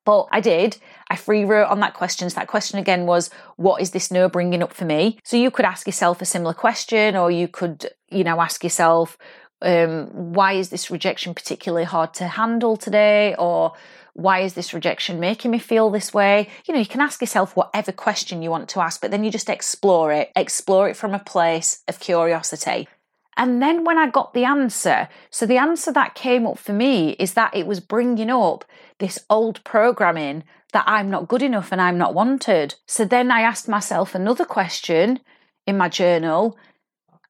But 0.06 0.28
I 0.32 0.40
did. 0.40 0.78
I 1.08 1.16
free 1.16 1.44
wrote 1.44 1.68
on 1.68 1.80
that 1.80 1.94
question. 1.94 2.30
So 2.30 2.36
that 2.36 2.48
question 2.48 2.78
again 2.78 3.06
was, 3.06 3.30
what 3.56 3.82
is 3.82 3.90
this 3.90 4.10
no 4.10 4.28
bringing 4.28 4.62
up 4.62 4.72
for 4.72 4.84
me? 4.84 5.18
So 5.24 5.36
you 5.36 5.50
could 5.50 5.66
ask 5.66 5.86
yourself 5.86 6.22
a 6.22 6.24
similar 6.24 6.54
question, 6.54 7.16
or 7.16 7.30
you 7.30 7.48
could, 7.48 7.90
you 8.10 8.24
know, 8.24 8.40
ask 8.40 8.64
yourself, 8.64 9.18
um, 9.62 10.06
why 10.32 10.52
is 10.54 10.70
this 10.70 10.90
rejection 10.90 11.34
particularly 11.34 11.84
hard 11.84 12.14
to 12.14 12.26
handle 12.26 12.76
today? 12.76 13.34
Or 13.38 13.72
why 14.14 14.40
is 14.40 14.54
this 14.54 14.74
rejection 14.74 15.20
making 15.20 15.50
me 15.50 15.58
feel 15.58 15.90
this 15.90 16.12
way? 16.12 16.48
You 16.66 16.74
know, 16.74 16.80
you 16.80 16.86
can 16.86 17.00
ask 17.00 17.20
yourself 17.20 17.56
whatever 17.56 17.92
question 17.92 18.42
you 18.42 18.50
want 18.50 18.68
to 18.70 18.80
ask, 18.80 19.00
but 19.00 19.10
then 19.10 19.24
you 19.24 19.30
just 19.30 19.48
explore 19.48 20.12
it, 20.12 20.30
explore 20.34 20.88
it 20.88 20.96
from 20.96 21.14
a 21.14 21.18
place 21.18 21.82
of 21.88 22.00
curiosity. 22.00 22.88
And 23.36 23.62
then 23.62 23.84
when 23.84 23.96
I 23.96 24.10
got 24.10 24.34
the 24.34 24.44
answer, 24.44 25.08
so 25.30 25.46
the 25.46 25.56
answer 25.56 25.92
that 25.92 26.14
came 26.14 26.46
up 26.46 26.58
for 26.58 26.72
me 26.72 27.10
is 27.12 27.34
that 27.34 27.54
it 27.54 27.66
was 27.66 27.80
bringing 27.80 28.30
up 28.30 28.64
this 28.98 29.18
old 29.30 29.62
programming 29.64 30.44
that 30.72 30.84
I'm 30.86 31.10
not 31.10 31.28
good 31.28 31.42
enough 31.42 31.72
and 31.72 31.80
I'm 31.80 31.96
not 31.96 32.14
wanted. 32.14 32.74
So 32.86 33.04
then 33.04 33.30
I 33.30 33.40
asked 33.40 33.68
myself 33.68 34.14
another 34.14 34.44
question 34.44 35.20
in 35.66 35.78
my 35.78 35.88
journal, 35.88 36.58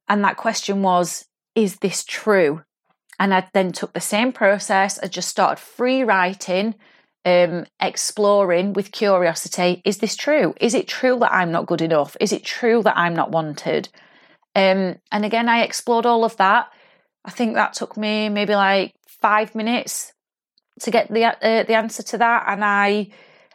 and 0.09 0.25
that 0.25 0.37
question 0.37 0.83
was, 0.83 1.27
Is 1.55 1.77
this 1.77 2.05
true? 2.05 2.63
And 3.19 3.35
I 3.35 3.49
then 3.53 3.73
took 3.73 3.93
the 3.93 4.01
same 4.01 4.33
process. 4.33 4.99
I 4.99 5.09
just 5.09 5.29
started 5.29 5.61
free 5.63 6.03
writing, 6.03 6.75
um, 7.25 7.67
exploring 7.81 8.73
with 8.73 8.93
curiosity. 8.93 9.83
Is 9.85 9.99
this 9.99 10.17
true? 10.17 10.55
Is 10.61 10.75
it 10.75 10.89
true 10.89 11.19
that 11.19 11.33
I'm 11.33 11.53
not 11.53 11.67
good 11.67 11.83
enough? 11.83 12.17
Is 12.19 12.33
it 12.33 12.45
true 12.45 12.83
that 12.83 12.97
I'm 12.97 13.15
not 13.15 13.31
wanted? 13.31 13.91
Um, 14.57 14.97
and 15.13 15.25
again, 15.25 15.49
I 15.49 15.63
explored 15.63 16.07
all 16.07 16.25
of 16.25 16.37
that. 16.39 16.71
I 17.25 17.31
think 17.31 17.55
that 17.55 17.75
took 17.75 17.97
me 17.97 18.29
maybe 18.29 18.55
like 18.55 18.95
five 19.07 19.55
minutes 19.55 20.13
to 20.81 20.91
get 20.91 21.13
the 21.13 21.25
uh, 21.25 21.65
the 21.65 21.75
answer 21.75 22.03
to 22.03 22.19
that, 22.19 22.45
and 22.47 22.65
I 22.65 23.09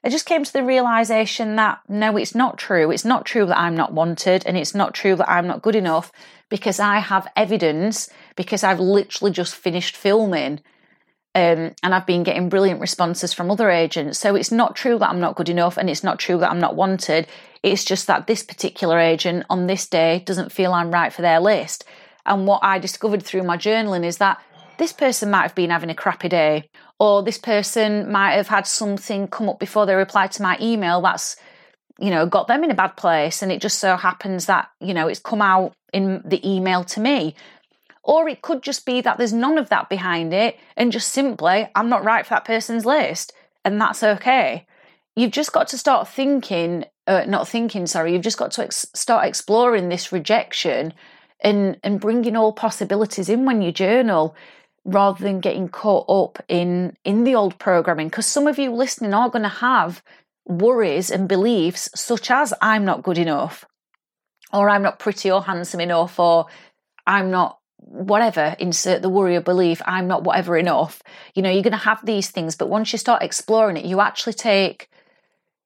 I 0.06 0.10
just 0.10 0.28
came 0.28 0.44
to 0.44 0.54
the 0.54 0.64
realization 0.64 1.56
that 1.56 1.80
no, 1.90 2.16
it's 2.16 2.36
not 2.36 2.60
true. 2.60 2.92
It's 2.92 3.06
not 3.06 3.26
true 3.26 3.48
that 3.48 3.58
I'm 3.58 3.76
not 3.76 3.92
wanted, 3.92 4.46
and 4.46 4.56
it's 4.56 4.76
not 4.76 4.94
true 4.94 5.16
that 5.16 5.28
I'm 5.28 5.48
not 5.48 5.64
good 5.64 5.76
enough 5.76 6.12
because 6.48 6.80
I 6.80 7.00
have 7.00 7.28
evidence 7.36 8.08
because 8.36 8.64
I've 8.64 8.80
literally 8.80 9.32
just 9.32 9.56
finished 9.56 9.98
filming. 9.98 10.62
Um, 11.34 11.74
and 11.84 11.94
I've 11.94 12.06
been 12.06 12.24
getting 12.24 12.48
brilliant 12.48 12.80
responses 12.80 13.34
from 13.34 13.50
other 13.50 13.70
agents. 13.70 14.20
So 14.20 14.36
it's 14.36 14.52
not 14.52 14.76
true 14.76 14.98
that 15.00 15.10
I'm 15.10 15.20
not 15.20 15.36
good 15.36 15.50
enough 15.50 15.76
and 15.76 15.90
it's 15.90 16.04
not 16.04 16.18
true 16.18 16.38
that 16.38 16.50
I'm 16.50 16.62
not 16.62 16.78
wanted. 16.78 17.28
It's 17.62 17.84
just 17.84 18.08
that 18.08 18.26
this 18.26 18.42
particular 18.42 19.00
agent 19.00 19.46
on 19.50 19.68
this 19.68 19.86
day 19.86 20.24
doesn't 20.26 20.54
feel 20.54 20.72
I'm 20.72 20.92
right 20.92 21.12
for 21.12 21.24
their 21.24 21.42
list. 21.42 21.84
And 22.26 22.48
what 22.48 22.64
I 22.64 22.80
discovered 22.80 23.24
through 23.24 23.44
my 23.44 23.58
journaling 23.58 24.06
is 24.06 24.20
that 24.20 24.40
this 24.78 24.94
person 24.94 25.32
might 25.32 25.42
have 25.42 25.56
been 25.56 25.72
having 25.72 25.90
a 25.90 25.96
crappy 25.96 26.30
day, 26.30 26.70
or 27.00 27.24
this 27.24 27.38
person 27.38 28.12
might 28.12 28.34
have 28.34 28.48
had 28.48 28.68
something 28.68 29.28
come 29.28 29.50
up 29.50 29.60
before 29.60 29.86
they 29.86 29.96
replied 29.96 30.32
to 30.34 30.42
my 30.42 30.58
email 30.62 31.02
that's, 31.02 31.36
you 32.00 32.10
know, 32.10 32.26
got 32.26 32.48
them 32.48 32.64
in 32.64 32.72
a 32.72 32.76
bad 32.76 32.96
place. 32.96 33.42
And 33.42 33.52
it 33.52 33.62
just 33.62 33.80
so 33.80 33.98
happens 33.98 34.46
that, 34.46 34.70
you 34.80 34.94
know, 34.94 35.08
it's 35.08 35.20
come 35.20 35.42
out 35.42 35.74
in 35.92 36.22
the 36.26 36.48
email 36.48 36.84
to 36.86 37.00
me. 37.00 37.36
Or 38.04 38.30
it 38.30 38.42
could 38.42 38.62
just 38.62 38.86
be 38.86 39.02
that 39.02 39.18
there's 39.18 39.34
none 39.34 39.58
of 39.58 39.70
that 39.70 39.90
behind 39.90 40.34
it 40.34 40.58
and 40.78 40.92
just 40.92 41.10
simply, 41.10 41.68
I'm 41.76 41.90
not 41.90 42.04
right 42.04 42.26
for 42.26 42.36
that 42.36 42.46
person's 42.46 42.86
list. 42.86 43.34
And 43.66 43.82
that's 43.82 44.04
okay. 44.04 44.68
You've 45.16 45.32
just 45.32 45.52
got 45.52 45.68
to 45.70 45.78
start 45.78 46.08
thinking, 46.08 46.86
uh, 47.08 47.26
not 47.28 47.48
thinking, 47.48 47.88
sorry, 47.88 48.14
you've 48.14 48.22
just 48.22 48.38
got 48.38 48.52
to 48.52 48.64
ex- 48.64 48.86
start 48.94 49.26
exploring 49.26 49.90
this 49.90 50.12
rejection 50.12 50.94
and, 51.42 51.78
and 51.84 52.00
bringing 52.00 52.36
all 52.36 52.54
possibilities 52.54 53.28
in 53.28 53.46
when 53.46 53.62
you 53.62 53.72
journal 53.72 54.36
rather 54.86 55.24
than 55.24 55.40
getting 55.40 55.68
caught 55.68 56.06
up 56.08 56.42
in 56.48 56.96
in 57.04 57.24
the 57.24 57.36
old 57.36 57.58
programming 57.58 58.08
because 58.08 58.28
some 58.28 58.48
of 58.48 58.60
you 58.60 58.72
listening 58.72 59.14
are 59.14 59.30
going 59.30 59.44
to 59.44 59.50
have 59.50 60.02
worries 60.46 61.10
and 61.10 61.28
beliefs 61.28 61.90
such 61.96 62.30
as 62.30 62.54
i'm 62.62 62.86
not 62.86 63.04
good 63.04 63.18
enough 63.18 63.66
or 64.54 64.70
i'm 64.70 64.84
not 64.84 65.00
pretty 65.00 65.30
or 65.30 65.44
handsome 65.44 65.80
enough 65.80 66.20
or 66.20 66.46
i'm 67.08 67.32
not 67.32 67.60
whatever 67.78 68.56
insert 68.60 69.02
the 69.02 69.10
worry 69.10 69.36
or 69.36 69.42
belief 69.42 69.82
i'm 69.86 70.08
not 70.08 70.24
whatever 70.24 70.58
enough. 70.58 71.04
You 71.36 71.42
know 71.42 71.50
you're 71.50 71.64
going 71.64 71.72
to 71.72 71.78
have 71.78 72.06
these 72.06 72.30
things 72.30 72.56
but 72.56 72.70
once 72.70 72.92
you 72.94 73.00
start 73.00 73.24
exploring 73.24 73.78
it 73.78 73.86
you 73.86 74.02
actually 74.02 74.34
take 74.34 74.90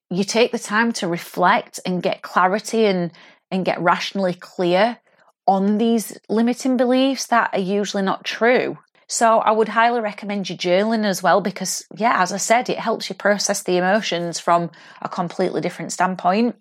you 0.09 0.23
take 0.23 0.51
the 0.51 0.59
time 0.59 0.91
to 0.93 1.07
reflect 1.07 1.79
and 1.85 2.01
get 2.01 2.21
clarity 2.21 2.85
and 2.85 3.11
and 3.51 3.65
get 3.65 3.81
rationally 3.81 4.33
clear 4.33 4.97
on 5.45 5.77
these 5.77 6.17
limiting 6.29 6.77
beliefs 6.77 7.27
that 7.27 7.49
are 7.53 7.59
usually 7.59 8.03
not 8.03 8.23
true 8.23 8.77
so 9.11 9.39
I 9.39 9.51
would 9.51 9.69
highly 9.69 10.01
recommend 10.01 10.51
you 10.51 10.55
journaling 10.55 11.03
as 11.03 11.23
well 11.23 11.41
because, 11.41 11.83
yeah, 11.97 12.21
as 12.21 12.31
I 12.31 12.37
said, 12.37 12.69
it 12.69 12.77
helps 12.77 13.09
you 13.09 13.15
process 13.15 13.63
the 13.63 13.75
emotions 13.75 14.39
from 14.39 14.69
a 15.01 15.09
completely 15.09 15.61
different 15.61 15.91
standpoint. 15.91 16.55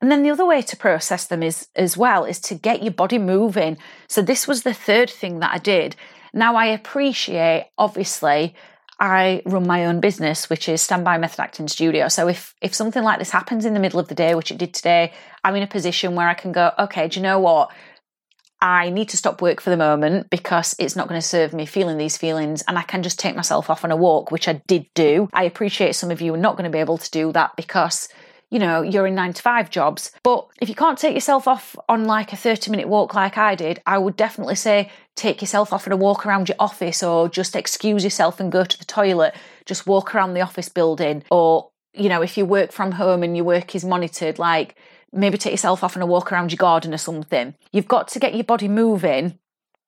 And 0.00 0.10
then 0.10 0.24
the 0.24 0.30
other 0.30 0.44
way 0.44 0.62
to 0.62 0.76
process 0.76 1.28
them 1.28 1.44
is 1.44 1.68
as 1.76 1.96
well 1.96 2.24
is 2.24 2.40
to 2.40 2.56
get 2.56 2.82
your 2.82 2.92
body 2.92 3.18
moving. 3.18 3.78
So 4.08 4.20
this 4.20 4.48
was 4.48 4.64
the 4.64 4.74
third 4.74 5.08
thing 5.08 5.38
that 5.38 5.54
I 5.54 5.58
did. 5.58 5.94
Now 6.34 6.56
I 6.56 6.66
appreciate 6.66 7.70
obviously 7.78 8.56
I 8.98 9.42
run 9.46 9.68
my 9.68 9.86
own 9.86 10.00
business, 10.00 10.50
which 10.50 10.68
is 10.68 10.82
Standby 10.82 11.18
Method 11.18 11.38
Acting 11.38 11.68
Studio. 11.68 12.08
So 12.08 12.26
if 12.26 12.56
if 12.60 12.74
something 12.74 13.04
like 13.04 13.20
this 13.20 13.30
happens 13.30 13.64
in 13.64 13.74
the 13.74 13.80
middle 13.80 14.00
of 14.00 14.08
the 14.08 14.14
day, 14.16 14.34
which 14.34 14.50
it 14.50 14.58
did 14.58 14.74
today, 14.74 15.12
I'm 15.44 15.54
in 15.54 15.62
a 15.62 15.68
position 15.68 16.16
where 16.16 16.28
I 16.28 16.34
can 16.34 16.50
go, 16.50 16.72
okay, 16.80 17.06
do 17.06 17.20
you 17.20 17.22
know 17.22 17.38
what? 17.38 17.70
I 18.60 18.90
need 18.90 19.10
to 19.10 19.16
stop 19.16 19.42
work 19.42 19.60
for 19.60 19.70
the 19.70 19.76
moment 19.76 20.30
because 20.30 20.74
it's 20.78 20.96
not 20.96 21.08
going 21.08 21.20
to 21.20 21.26
serve 21.26 21.52
me 21.52 21.66
feeling 21.66 21.98
these 21.98 22.16
feelings 22.16 22.62
and 22.66 22.78
I 22.78 22.82
can 22.82 23.02
just 23.02 23.18
take 23.18 23.36
myself 23.36 23.68
off 23.68 23.84
on 23.84 23.90
a 23.90 23.96
walk, 23.96 24.30
which 24.30 24.48
I 24.48 24.54
did 24.66 24.86
do. 24.94 25.28
I 25.32 25.44
appreciate 25.44 25.94
some 25.94 26.10
of 26.10 26.20
you 26.20 26.32
are 26.34 26.38
not 26.38 26.56
going 26.56 26.64
to 26.64 26.70
be 26.70 26.78
able 26.78 26.98
to 26.98 27.10
do 27.10 27.32
that 27.32 27.54
because 27.56 28.08
you 28.50 28.60
know, 28.60 28.82
you're 28.82 29.06
in 29.06 29.14
nine 29.14 29.32
to 29.32 29.42
five 29.42 29.70
jobs. 29.70 30.12
But 30.22 30.46
if 30.60 30.68
you 30.68 30.74
can't 30.74 30.98
take 30.98 31.14
yourself 31.14 31.48
off 31.48 31.76
on 31.88 32.04
like 32.04 32.32
a 32.32 32.36
30 32.36 32.70
minute 32.70 32.88
walk 32.88 33.14
like 33.14 33.36
I 33.36 33.54
did, 33.54 33.82
I 33.86 33.98
would 33.98 34.16
definitely 34.16 34.54
say 34.54 34.90
take 35.16 35.40
yourself 35.40 35.72
off 35.72 35.86
on 35.86 35.92
a 35.92 35.96
walk 35.96 36.24
around 36.24 36.48
your 36.48 36.56
office 36.60 37.02
or 37.02 37.28
just 37.28 37.56
excuse 37.56 38.04
yourself 38.04 38.38
and 38.38 38.52
go 38.52 38.64
to 38.64 38.78
the 38.78 38.84
toilet. 38.84 39.34
Just 39.64 39.86
walk 39.86 40.14
around 40.14 40.34
the 40.34 40.42
office 40.42 40.68
building. 40.68 41.24
Or, 41.30 41.70
you 41.92 42.08
know, 42.08 42.22
if 42.22 42.38
you 42.38 42.44
work 42.44 42.70
from 42.70 42.92
home 42.92 43.24
and 43.24 43.36
your 43.36 43.44
work 43.44 43.74
is 43.74 43.84
monitored, 43.84 44.38
like 44.38 44.76
maybe 45.16 45.38
take 45.38 45.52
yourself 45.52 45.82
off 45.82 45.96
on 45.96 46.02
a 46.02 46.06
walk 46.06 46.32
around 46.32 46.52
your 46.52 46.58
garden 46.58 46.94
or 46.94 46.98
something. 46.98 47.54
You've 47.72 47.88
got 47.88 48.08
to 48.08 48.18
get 48.18 48.34
your 48.34 48.44
body 48.44 48.68
moving 48.68 49.38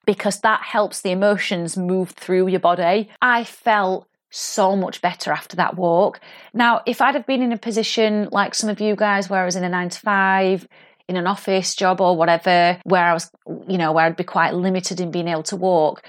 because 0.07 0.41
that 0.41 0.62
helps 0.62 1.03
the 1.03 1.11
emotions 1.11 1.77
move 1.77 2.11
through 2.11 2.49
your 2.49 2.61
body. 2.61 3.11
I 3.21 3.45
felt 3.45 4.09
so 4.31 4.77
much 4.77 5.01
better 5.01 5.33
after 5.33 5.57
that 5.57 5.77
walk. 5.77 6.21
Now, 6.53 6.83
if 6.87 7.01
I'd 7.01 7.14
have 7.14 7.27
been 7.27 7.43
in 7.43 7.53
a 7.53 7.59
position 7.59 8.29
like 8.31 8.55
some 8.55 8.71
of 8.71 8.81
you 8.81 8.97
guys 8.97 9.29
where 9.29 9.43
I 9.43 9.45
was 9.45 9.57
in 9.57 9.64
a 9.64 9.69
nine 9.69 9.88
to 9.88 10.01
five, 10.01 10.67
in 11.09 11.17
an 11.17 11.27
office 11.27 11.75
job 11.75 12.01
or 12.01 12.17
whatever, 12.17 12.79
where 12.85 13.05
I 13.05 13.14
was, 13.14 13.31
you 13.67 13.79
know, 13.79 13.93
where 13.93 14.05
I'd 14.05 14.17
be 14.17 14.25
quite 14.25 14.55
limited 14.55 15.01
in 15.01 15.11
being 15.11 15.29
able 15.29 15.43
to 15.45 15.57
walk, 15.57 16.03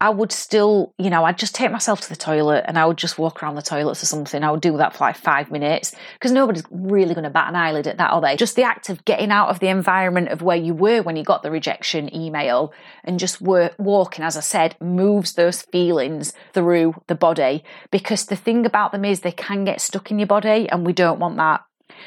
I 0.00 0.10
would 0.10 0.30
still, 0.30 0.94
you 0.96 1.10
know, 1.10 1.24
I'd 1.24 1.38
just 1.38 1.56
take 1.56 1.72
myself 1.72 2.00
to 2.02 2.08
the 2.08 2.16
toilet 2.16 2.64
and 2.68 2.78
I 2.78 2.86
would 2.86 2.96
just 2.96 3.18
walk 3.18 3.42
around 3.42 3.56
the 3.56 3.62
toilets 3.62 4.00
or 4.00 4.06
something. 4.06 4.44
I 4.44 4.50
would 4.52 4.60
do 4.60 4.76
that 4.76 4.94
for 4.94 5.04
like 5.04 5.16
five 5.16 5.50
minutes 5.50 5.92
because 6.14 6.30
nobody's 6.30 6.62
really 6.70 7.14
going 7.14 7.24
to 7.24 7.30
bat 7.30 7.48
an 7.48 7.56
eyelid 7.56 7.88
at 7.88 7.96
that, 7.96 8.12
are 8.12 8.20
they? 8.20 8.36
Just 8.36 8.54
the 8.54 8.62
act 8.62 8.90
of 8.90 9.04
getting 9.04 9.32
out 9.32 9.48
of 9.48 9.58
the 9.58 9.66
environment 9.66 10.28
of 10.28 10.40
where 10.40 10.56
you 10.56 10.72
were 10.72 11.02
when 11.02 11.16
you 11.16 11.24
got 11.24 11.42
the 11.42 11.50
rejection 11.50 12.14
email 12.14 12.72
and 13.02 13.18
just 13.18 13.40
work, 13.40 13.74
walking, 13.76 14.24
as 14.24 14.36
I 14.36 14.40
said, 14.40 14.76
moves 14.80 15.32
those 15.32 15.62
feelings 15.62 16.32
through 16.52 17.02
the 17.08 17.16
body. 17.16 17.64
Because 17.90 18.26
the 18.26 18.36
thing 18.36 18.66
about 18.66 18.92
them 18.92 19.04
is 19.04 19.20
they 19.20 19.32
can 19.32 19.64
get 19.64 19.80
stuck 19.80 20.12
in 20.12 20.20
your 20.20 20.28
body 20.28 20.68
and 20.70 20.86
we 20.86 20.92
don't 20.92 21.18
want 21.18 21.38
that 21.38 21.64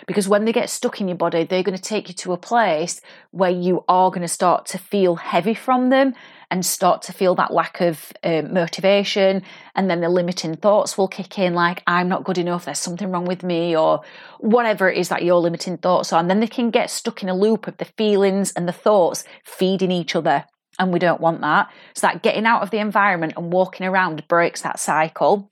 because 0.08 0.28
when 0.28 0.46
they 0.46 0.54
get 0.54 0.70
stuck 0.70 1.02
in 1.02 1.08
your 1.08 1.18
body, 1.18 1.44
they're 1.44 1.64
going 1.64 1.78
to 1.78 1.82
take 1.82 2.08
you 2.08 2.14
to 2.16 2.32
a 2.32 2.38
place 2.38 3.02
where 3.32 3.52
you 3.52 3.84
are 3.88 4.10
going 4.10 4.22
to 4.22 4.28
start 4.28 4.66
to 4.68 4.78
feel 4.78 5.16
heavy 5.16 5.54
from 5.54 5.90
them 5.90 6.14
and 6.52 6.66
start 6.66 7.02
to 7.04 7.14
feel 7.14 7.34
that 7.36 7.54
lack 7.54 7.80
of 7.80 8.12
um, 8.24 8.54
motivation. 8.54 9.42
And 9.74 9.90
then 9.90 10.02
the 10.02 10.10
limiting 10.10 10.58
thoughts 10.58 10.98
will 10.98 11.08
kick 11.08 11.40
in, 11.40 11.54
like, 11.54 11.82
I'm 11.88 12.10
not 12.10 12.26
good 12.26 12.38
enough, 12.38 12.66
there's 12.66 12.78
something 12.78 13.10
wrong 13.10 13.26
with 13.26 13.42
me, 13.42 13.76
or 13.76 14.02
whatever 14.40 14.90
it 14.90 14.98
is 14.98 15.10
that 15.10 15.24
your 15.24 15.40
limiting 15.40 15.78
thoughts 15.78 16.12
are. 16.12 16.20
And 16.20 16.30
then 16.30 16.42
they 16.42 16.48
can 16.48 16.70
get 16.70 16.90
stuck 16.90 17.24
in 17.24 17.30
a 17.30 17.36
loop 17.36 17.68
of 17.68 17.78
the 17.78 17.86
feelings 17.86 18.52
and 18.52 18.68
the 18.68 18.74
thoughts 18.74 19.24
feeding 19.46 19.92
each 19.92 20.14
other. 20.16 20.44
And 20.78 20.92
we 20.92 21.00
don't 21.00 21.22
want 21.22 21.42
that. 21.42 21.72
So 21.96 22.08
that 22.08 22.22
getting 22.22 22.46
out 22.46 22.64
of 22.64 22.70
the 22.70 22.80
environment 22.80 23.34
and 23.38 23.54
walking 23.54 23.88
around 23.88 24.28
breaks 24.28 24.62
that 24.62 24.80
cycle. 24.80 25.52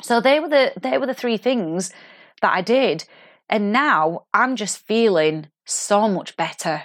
So 0.00 0.20
they 0.20 0.40
were 0.40 0.48
the 0.48 0.72
they 0.80 0.98
were 0.98 1.06
the 1.06 1.14
three 1.14 1.36
things 1.36 1.92
that 2.40 2.52
I 2.52 2.60
did. 2.60 3.04
And 3.48 3.72
now 3.72 4.26
I'm 4.32 4.56
just 4.56 4.86
feeling 4.86 5.48
so 5.66 6.08
much 6.08 6.36
better 6.36 6.82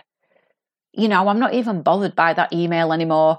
you 0.97 1.07
know, 1.07 1.27
I'm 1.27 1.39
not 1.39 1.53
even 1.53 1.83
bothered 1.83 2.15
by 2.15 2.33
that 2.33 2.51
email 2.51 2.91
anymore. 2.91 3.38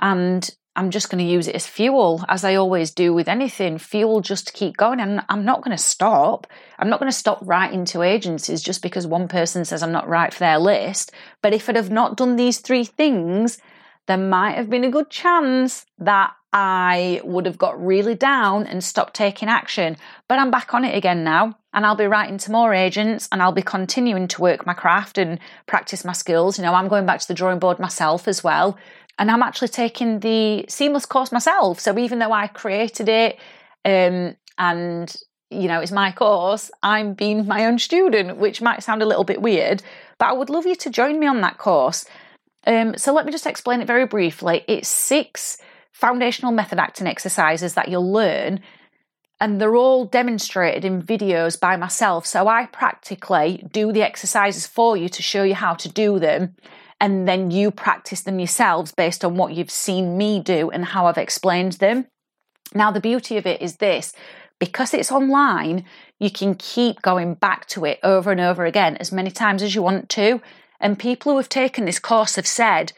And 0.00 0.48
I'm 0.76 0.90
just 0.90 1.10
going 1.10 1.24
to 1.24 1.30
use 1.30 1.48
it 1.48 1.54
as 1.54 1.66
fuel, 1.66 2.24
as 2.28 2.44
I 2.44 2.54
always 2.54 2.90
do 2.90 3.12
with 3.12 3.28
anything, 3.28 3.78
fuel 3.78 4.20
just 4.20 4.46
to 4.46 4.52
keep 4.52 4.76
going. 4.76 5.00
And 5.00 5.22
I'm 5.28 5.44
not 5.44 5.62
going 5.62 5.76
to 5.76 5.82
stop. 5.82 6.46
I'm 6.78 6.88
not 6.88 7.00
going 7.00 7.10
to 7.10 7.16
stop 7.16 7.40
writing 7.42 7.86
to 7.86 8.02
agencies 8.02 8.62
just 8.62 8.82
because 8.82 9.06
one 9.06 9.26
person 9.26 9.64
says 9.64 9.82
I'm 9.82 9.92
not 9.92 10.08
right 10.08 10.32
for 10.32 10.40
their 10.40 10.58
list. 10.58 11.12
But 11.42 11.54
if 11.54 11.68
I'd 11.68 11.76
have 11.76 11.90
not 11.90 12.16
done 12.16 12.36
these 12.36 12.58
three 12.58 12.84
things, 12.84 13.58
there 14.06 14.18
might 14.18 14.56
have 14.56 14.70
been 14.70 14.84
a 14.84 14.90
good 14.90 15.10
chance 15.10 15.86
that 15.98 16.34
I 16.58 17.20
would 17.22 17.44
have 17.44 17.58
got 17.58 17.84
really 17.84 18.14
down 18.14 18.66
and 18.66 18.82
stopped 18.82 19.12
taking 19.12 19.46
action. 19.46 19.98
But 20.26 20.38
I'm 20.38 20.50
back 20.50 20.72
on 20.72 20.86
it 20.86 20.96
again 20.96 21.22
now, 21.22 21.58
and 21.74 21.84
I'll 21.84 21.96
be 21.96 22.06
writing 22.06 22.38
to 22.38 22.50
more 22.50 22.72
agents 22.72 23.28
and 23.30 23.42
I'll 23.42 23.52
be 23.52 23.60
continuing 23.60 24.26
to 24.28 24.40
work 24.40 24.64
my 24.64 24.72
craft 24.72 25.18
and 25.18 25.38
practice 25.66 26.02
my 26.02 26.14
skills. 26.14 26.56
You 26.56 26.64
know, 26.64 26.72
I'm 26.72 26.88
going 26.88 27.04
back 27.04 27.20
to 27.20 27.28
the 27.28 27.34
drawing 27.34 27.58
board 27.58 27.78
myself 27.78 28.26
as 28.26 28.42
well. 28.42 28.78
And 29.18 29.30
I'm 29.30 29.42
actually 29.42 29.68
taking 29.68 30.20
the 30.20 30.64
seamless 30.66 31.04
course 31.04 31.30
myself. 31.30 31.78
So 31.78 31.98
even 31.98 32.20
though 32.20 32.32
I 32.32 32.46
created 32.46 33.10
it 33.10 33.38
um, 33.84 34.34
and 34.56 35.14
you 35.50 35.68
know, 35.68 35.80
it's 35.80 35.92
my 35.92 36.10
course, 36.10 36.70
I'm 36.82 37.12
being 37.12 37.46
my 37.46 37.66
own 37.66 37.78
student, 37.78 38.38
which 38.38 38.62
might 38.62 38.82
sound 38.82 39.02
a 39.02 39.06
little 39.06 39.24
bit 39.24 39.42
weird, 39.42 39.82
but 40.18 40.26
I 40.26 40.32
would 40.32 40.50
love 40.50 40.66
you 40.66 40.74
to 40.74 40.90
join 40.90 41.20
me 41.20 41.26
on 41.26 41.42
that 41.42 41.58
course. 41.58 42.06
Um, 42.66 42.96
so 42.96 43.12
let 43.12 43.26
me 43.26 43.30
just 43.30 43.46
explain 43.46 43.80
it 43.80 43.86
very 43.86 44.06
briefly. 44.06 44.64
It's 44.66 44.88
six 44.88 45.58
foundational 45.98 46.52
method 46.52 46.78
acting 46.78 47.06
exercises 47.06 47.72
that 47.72 47.88
you'll 47.88 48.12
learn, 48.12 48.60
and 49.40 49.58
they're 49.58 49.76
all 49.76 50.04
demonstrated 50.04 50.84
in 50.84 51.02
videos 51.02 51.58
by 51.58 51.76
myself. 51.76 52.26
So 52.26 52.48
I 52.48 52.66
practically 52.66 53.66
do 53.72 53.92
the 53.92 54.02
exercises 54.02 54.66
for 54.66 54.96
you 54.96 55.08
to 55.08 55.22
show 55.22 55.42
you 55.42 55.54
how 55.54 55.72
to 55.74 55.88
do 55.88 56.18
them, 56.18 56.54
and 57.00 57.26
then 57.26 57.50
you 57.50 57.70
practice 57.70 58.20
them 58.20 58.38
yourselves 58.38 58.92
based 58.92 59.24
on 59.24 59.36
what 59.36 59.54
you've 59.54 59.70
seen 59.70 60.18
me 60.18 60.38
do 60.40 60.70
and 60.70 60.84
how 60.84 61.06
I've 61.06 61.16
explained 61.16 61.72
them. 61.74 62.06
Now, 62.74 62.90
the 62.90 63.00
beauty 63.00 63.38
of 63.38 63.46
it 63.46 63.62
is 63.62 63.76
this 63.76 64.12
because 64.58 64.92
it's 64.92 65.12
online, 65.12 65.84
you 66.18 66.30
can 66.30 66.54
keep 66.54 67.00
going 67.00 67.34
back 67.34 67.66
to 67.68 67.86
it 67.86 67.98
over 68.02 68.30
and 68.30 68.40
over 68.40 68.66
again 68.66 68.96
as 68.98 69.12
many 69.12 69.30
times 69.30 69.62
as 69.62 69.74
you 69.74 69.82
want 69.82 70.10
to. 70.10 70.42
And 70.78 70.98
people 70.98 71.32
who 71.32 71.38
have 71.38 71.48
taken 71.48 71.86
this 71.86 71.98
course 71.98 72.36
have 72.36 72.46
said, 72.46 72.92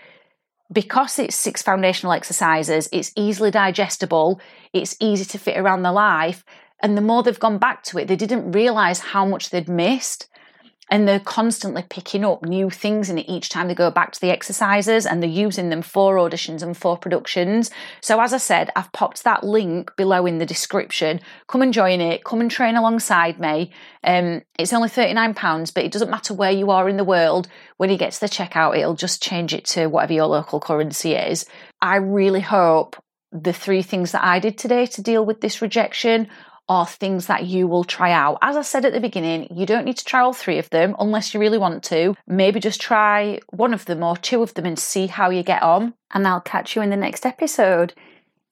because 0.71 1.19
it's 1.19 1.37
six 1.37 1.63
foundational 1.63 2.13
exercises, 2.13 2.89
it's 2.93 3.13
easily 3.17 3.51
digestible, 3.51 4.41
it's 4.73 4.97
easy 5.01 5.25
to 5.25 5.39
fit 5.39 5.57
around 5.57 5.83
their 5.83 5.93
life. 5.93 6.45
And 6.81 6.97
the 6.97 7.03
more 7.03 7.23
they've 7.23 7.39
gone 7.39 7.59
back 7.59 7.83
to 7.85 7.99
it, 7.99 8.07
they 8.07 8.17
didn't 8.17 8.53
realize 8.53 9.01
how 9.01 9.25
much 9.25 9.51
they'd 9.51 9.69
missed 9.69 10.29
and 10.91 11.07
they're 11.07 11.21
constantly 11.21 11.85
picking 11.89 12.25
up 12.25 12.45
new 12.45 12.71
things 12.71 13.11
in 13.11 13.19
it 13.19 13.29
each 13.29 13.49
time 13.49 13.69
they 13.69 13.75
go 13.75 13.91
back 13.91 14.13
to 14.13 14.21
the 14.21 14.31
exercises 14.31 15.07
and 15.07 15.23
they're 15.23 15.31
using 15.31 15.69
them 15.69 15.83
for 15.83 16.17
auditions 16.17 16.63
and 16.63 16.77
for 16.77 16.97
productions. 16.97 17.71
So, 18.01 18.21
as 18.21 18.33
I 18.33 18.39
said, 18.39 18.71
I've 18.77 18.93
popped 18.93 19.25
that 19.25 19.45
link 19.45 19.95
below 19.97 20.27
in 20.27 20.39
the 20.39 20.47
description. 20.47 21.21
Come 21.47 21.63
and 21.63 21.73
join 21.73 22.01
it, 22.01 22.25
come 22.25 22.41
and 22.41 22.51
train 22.51 22.77
alongside 22.77 23.39
me. 23.39 23.73
Um, 24.05 24.43
it's 24.59 24.73
only 24.73 24.89
£39, 24.89 25.75
but 25.75 25.85
it 25.85 25.93
doesn't 25.93 26.11
matter 26.11 26.35
where 26.35 26.53
you 26.53 26.71
are 26.71 26.89
in 26.89 26.97
the 26.97 27.05
world. 27.05 27.49
When 27.77 27.91
you 27.91 27.99
get 27.99 28.13
to 28.13 28.21
the 28.21 28.27
checkout, 28.27 28.79
it'll 28.79 28.95
just 28.95 29.23
change 29.23 29.55
it 29.55 29.65
to 29.67 29.87
whatever 29.87 30.13
your 30.13 30.27
local 30.27 30.61
currency 30.61 31.15
is. 31.15 31.47
I 31.81 31.97
really 31.97 32.41
hope 32.41 32.97
the 33.31 33.53
three 33.53 33.83
things 33.83 34.13
that 34.13 34.25
I 34.25 34.39
did 34.39 34.57
today 34.57 34.87
to 34.87 35.03
deal 35.03 35.25
with 35.25 35.41
this 35.41 35.61
rejection 35.61 36.29
are 36.69 36.87
things 36.87 37.27
that 37.27 37.47
you 37.47 37.67
will 37.67 37.85
try 37.85 38.13
out. 38.13 38.39
As 38.43 38.57
I 38.57 38.63
said 38.63 38.85
at 38.85 38.93
the 38.93 39.01
beginning, 39.01 39.49
you 39.51 39.65
don't 39.65 39.85
need 39.85 39.97
to 39.97 40.05
try 40.05 40.21
all 40.21 40.33
three 40.33 40.59
of 40.59 40.69
them 40.71 40.95
unless 40.99 41.33
you 41.33 41.41
really 41.41 41.59
want 41.59 41.83
to. 41.85 42.15
Maybe 42.27 42.61
just 42.61 42.81
try 42.81 43.41
one 43.51 43.73
of 43.73 43.87
them 43.87 44.03
or 44.03 44.17
two 44.17 44.43
of 44.43 44.55
them 44.55 44.67
and 44.67 44.79
see 44.79 45.07
how 45.07 45.31
you 45.31 45.43
get 45.43 45.63
on. 45.63 45.95
And 46.13 46.27
I'll 46.27 46.41
catch 46.41 46.77
you 46.77 46.83
in 46.83 46.91
the 46.91 46.97
next 46.97 47.25
episode. 47.25 47.95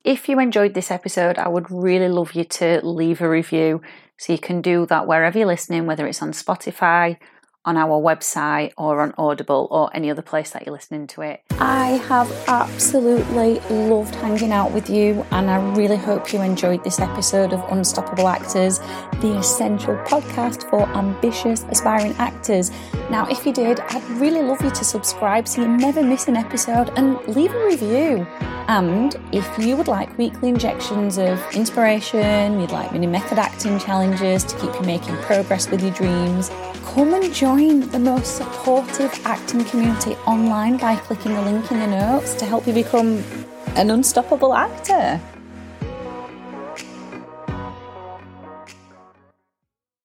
If 0.03 0.29
you 0.29 0.39
enjoyed 0.39 0.75
this 0.75 0.91
episode, 0.91 1.37
I 1.37 1.49
would 1.49 1.71
really 1.71 2.09
love 2.09 2.33
you 2.33 2.45
to 2.45 2.85
leave 2.87 3.21
a 3.21 3.29
review. 3.29 3.83
So 4.19 4.33
you 4.33 4.39
can 4.39 4.63
do 4.63 4.87
that 4.87 5.07
wherever 5.07 5.39
you're 5.39 5.47
listening, 5.47 5.85
whether 5.85 6.07
it's 6.07 6.23
on 6.23 6.33
Spotify, 6.33 7.19
on 7.67 7.77
our 7.77 8.01
website 8.01 8.73
or 8.79 9.01
on 9.01 9.13
Audible 9.19 9.67
or 9.71 9.91
any 9.95 10.11
other 10.11 10.23
place 10.23 10.51
that 10.53 10.65
you're 10.65 10.75
listening 10.75 11.07
to 11.09 11.23
it. 11.23 11.43
I 11.59 12.01
have 12.09 12.31
absolutely 12.47 13.59
loved 13.69 14.15
hanging 14.15 14.53
out 14.53 14.73
with 14.73 14.89
you, 14.89 15.27
and 15.33 15.51
I 15.51 15.57
really 15.75 15.97
hope 15.97 16.33
you 16.33 16.41
enjoyed 16.41 16.85
this 16.85 17.01
episode 17.01 17.53
of 17.53 17.61
Unstoppable 17.71 18.29
Actors, 18.29 18.79
the 19.21 19.37
essential 19.37 19.97
podcast 20.05 20.71
for 20.71 20.83
ambitious, 20.97 21.65
aspiring 21.71 22.13
actors. 22.19 22.71
Now, 23.11 23.27
if 23.29 23.45
you 23.45 23.53
did, 23.53 23.81
I'd 23.81 24.05
really 24.11 24.43
love 24.43 24.63
you 24.63 24.71
to 24.71 24.85
subscribe 24.85 25.49
so 25.49 25.63
you 25.63 25.69
never 25.69 26.03
miss 26.03 26.29
an 26.29 26.37
episode 26.37 26.91
and 26.97 27.19
leave 27.27 27.53
a 27.53 27.65
review. 27.67 28.27
And 28.69 29.15
if 29.33 29.59
you 29.59 29.77
would 29.77 29.89
like 29.89 30.17
weekly 30.19 30.49
injections 30.49 31.19
of 31.19 31.41
inspiration, 31.55 32.61
you'd 32.61 32.73
like 32.73 32.93
mini 32.93 33.07
method 33.07 33.39
acting 33.39 33.79
challenges 33.79 34.45
to 34.45 34.59
keep 34.59 34.75
you 34.75 34.83
making 34.83 35.17
progress 35.19 35.71
with 35.71 35.83
your 35.83 35.93
dreams, 35.93 36.51
come 36.97 37.13
and 37.13 37.35
join 37.35 37.81
the 37.91 37.99
most 37.99 38.39
supportive 38.39 39.13
acting 39.27 39.63
community 39.67 40.13
online 40.27 40.79
by 40.79 40.97
clicking 40.97 41.35
the 41.35 41.43
link 41.43 41.71
in 41.71 41.79
the 41.79 41.87
notes 41.87 42.35
to 42.35 42.47
help 42.47 42.67
you 42.67 42.73
become 42.73 43.23
an 43.77 43.91
unstoppable 43.91 44.55
actor. 44.55 45.21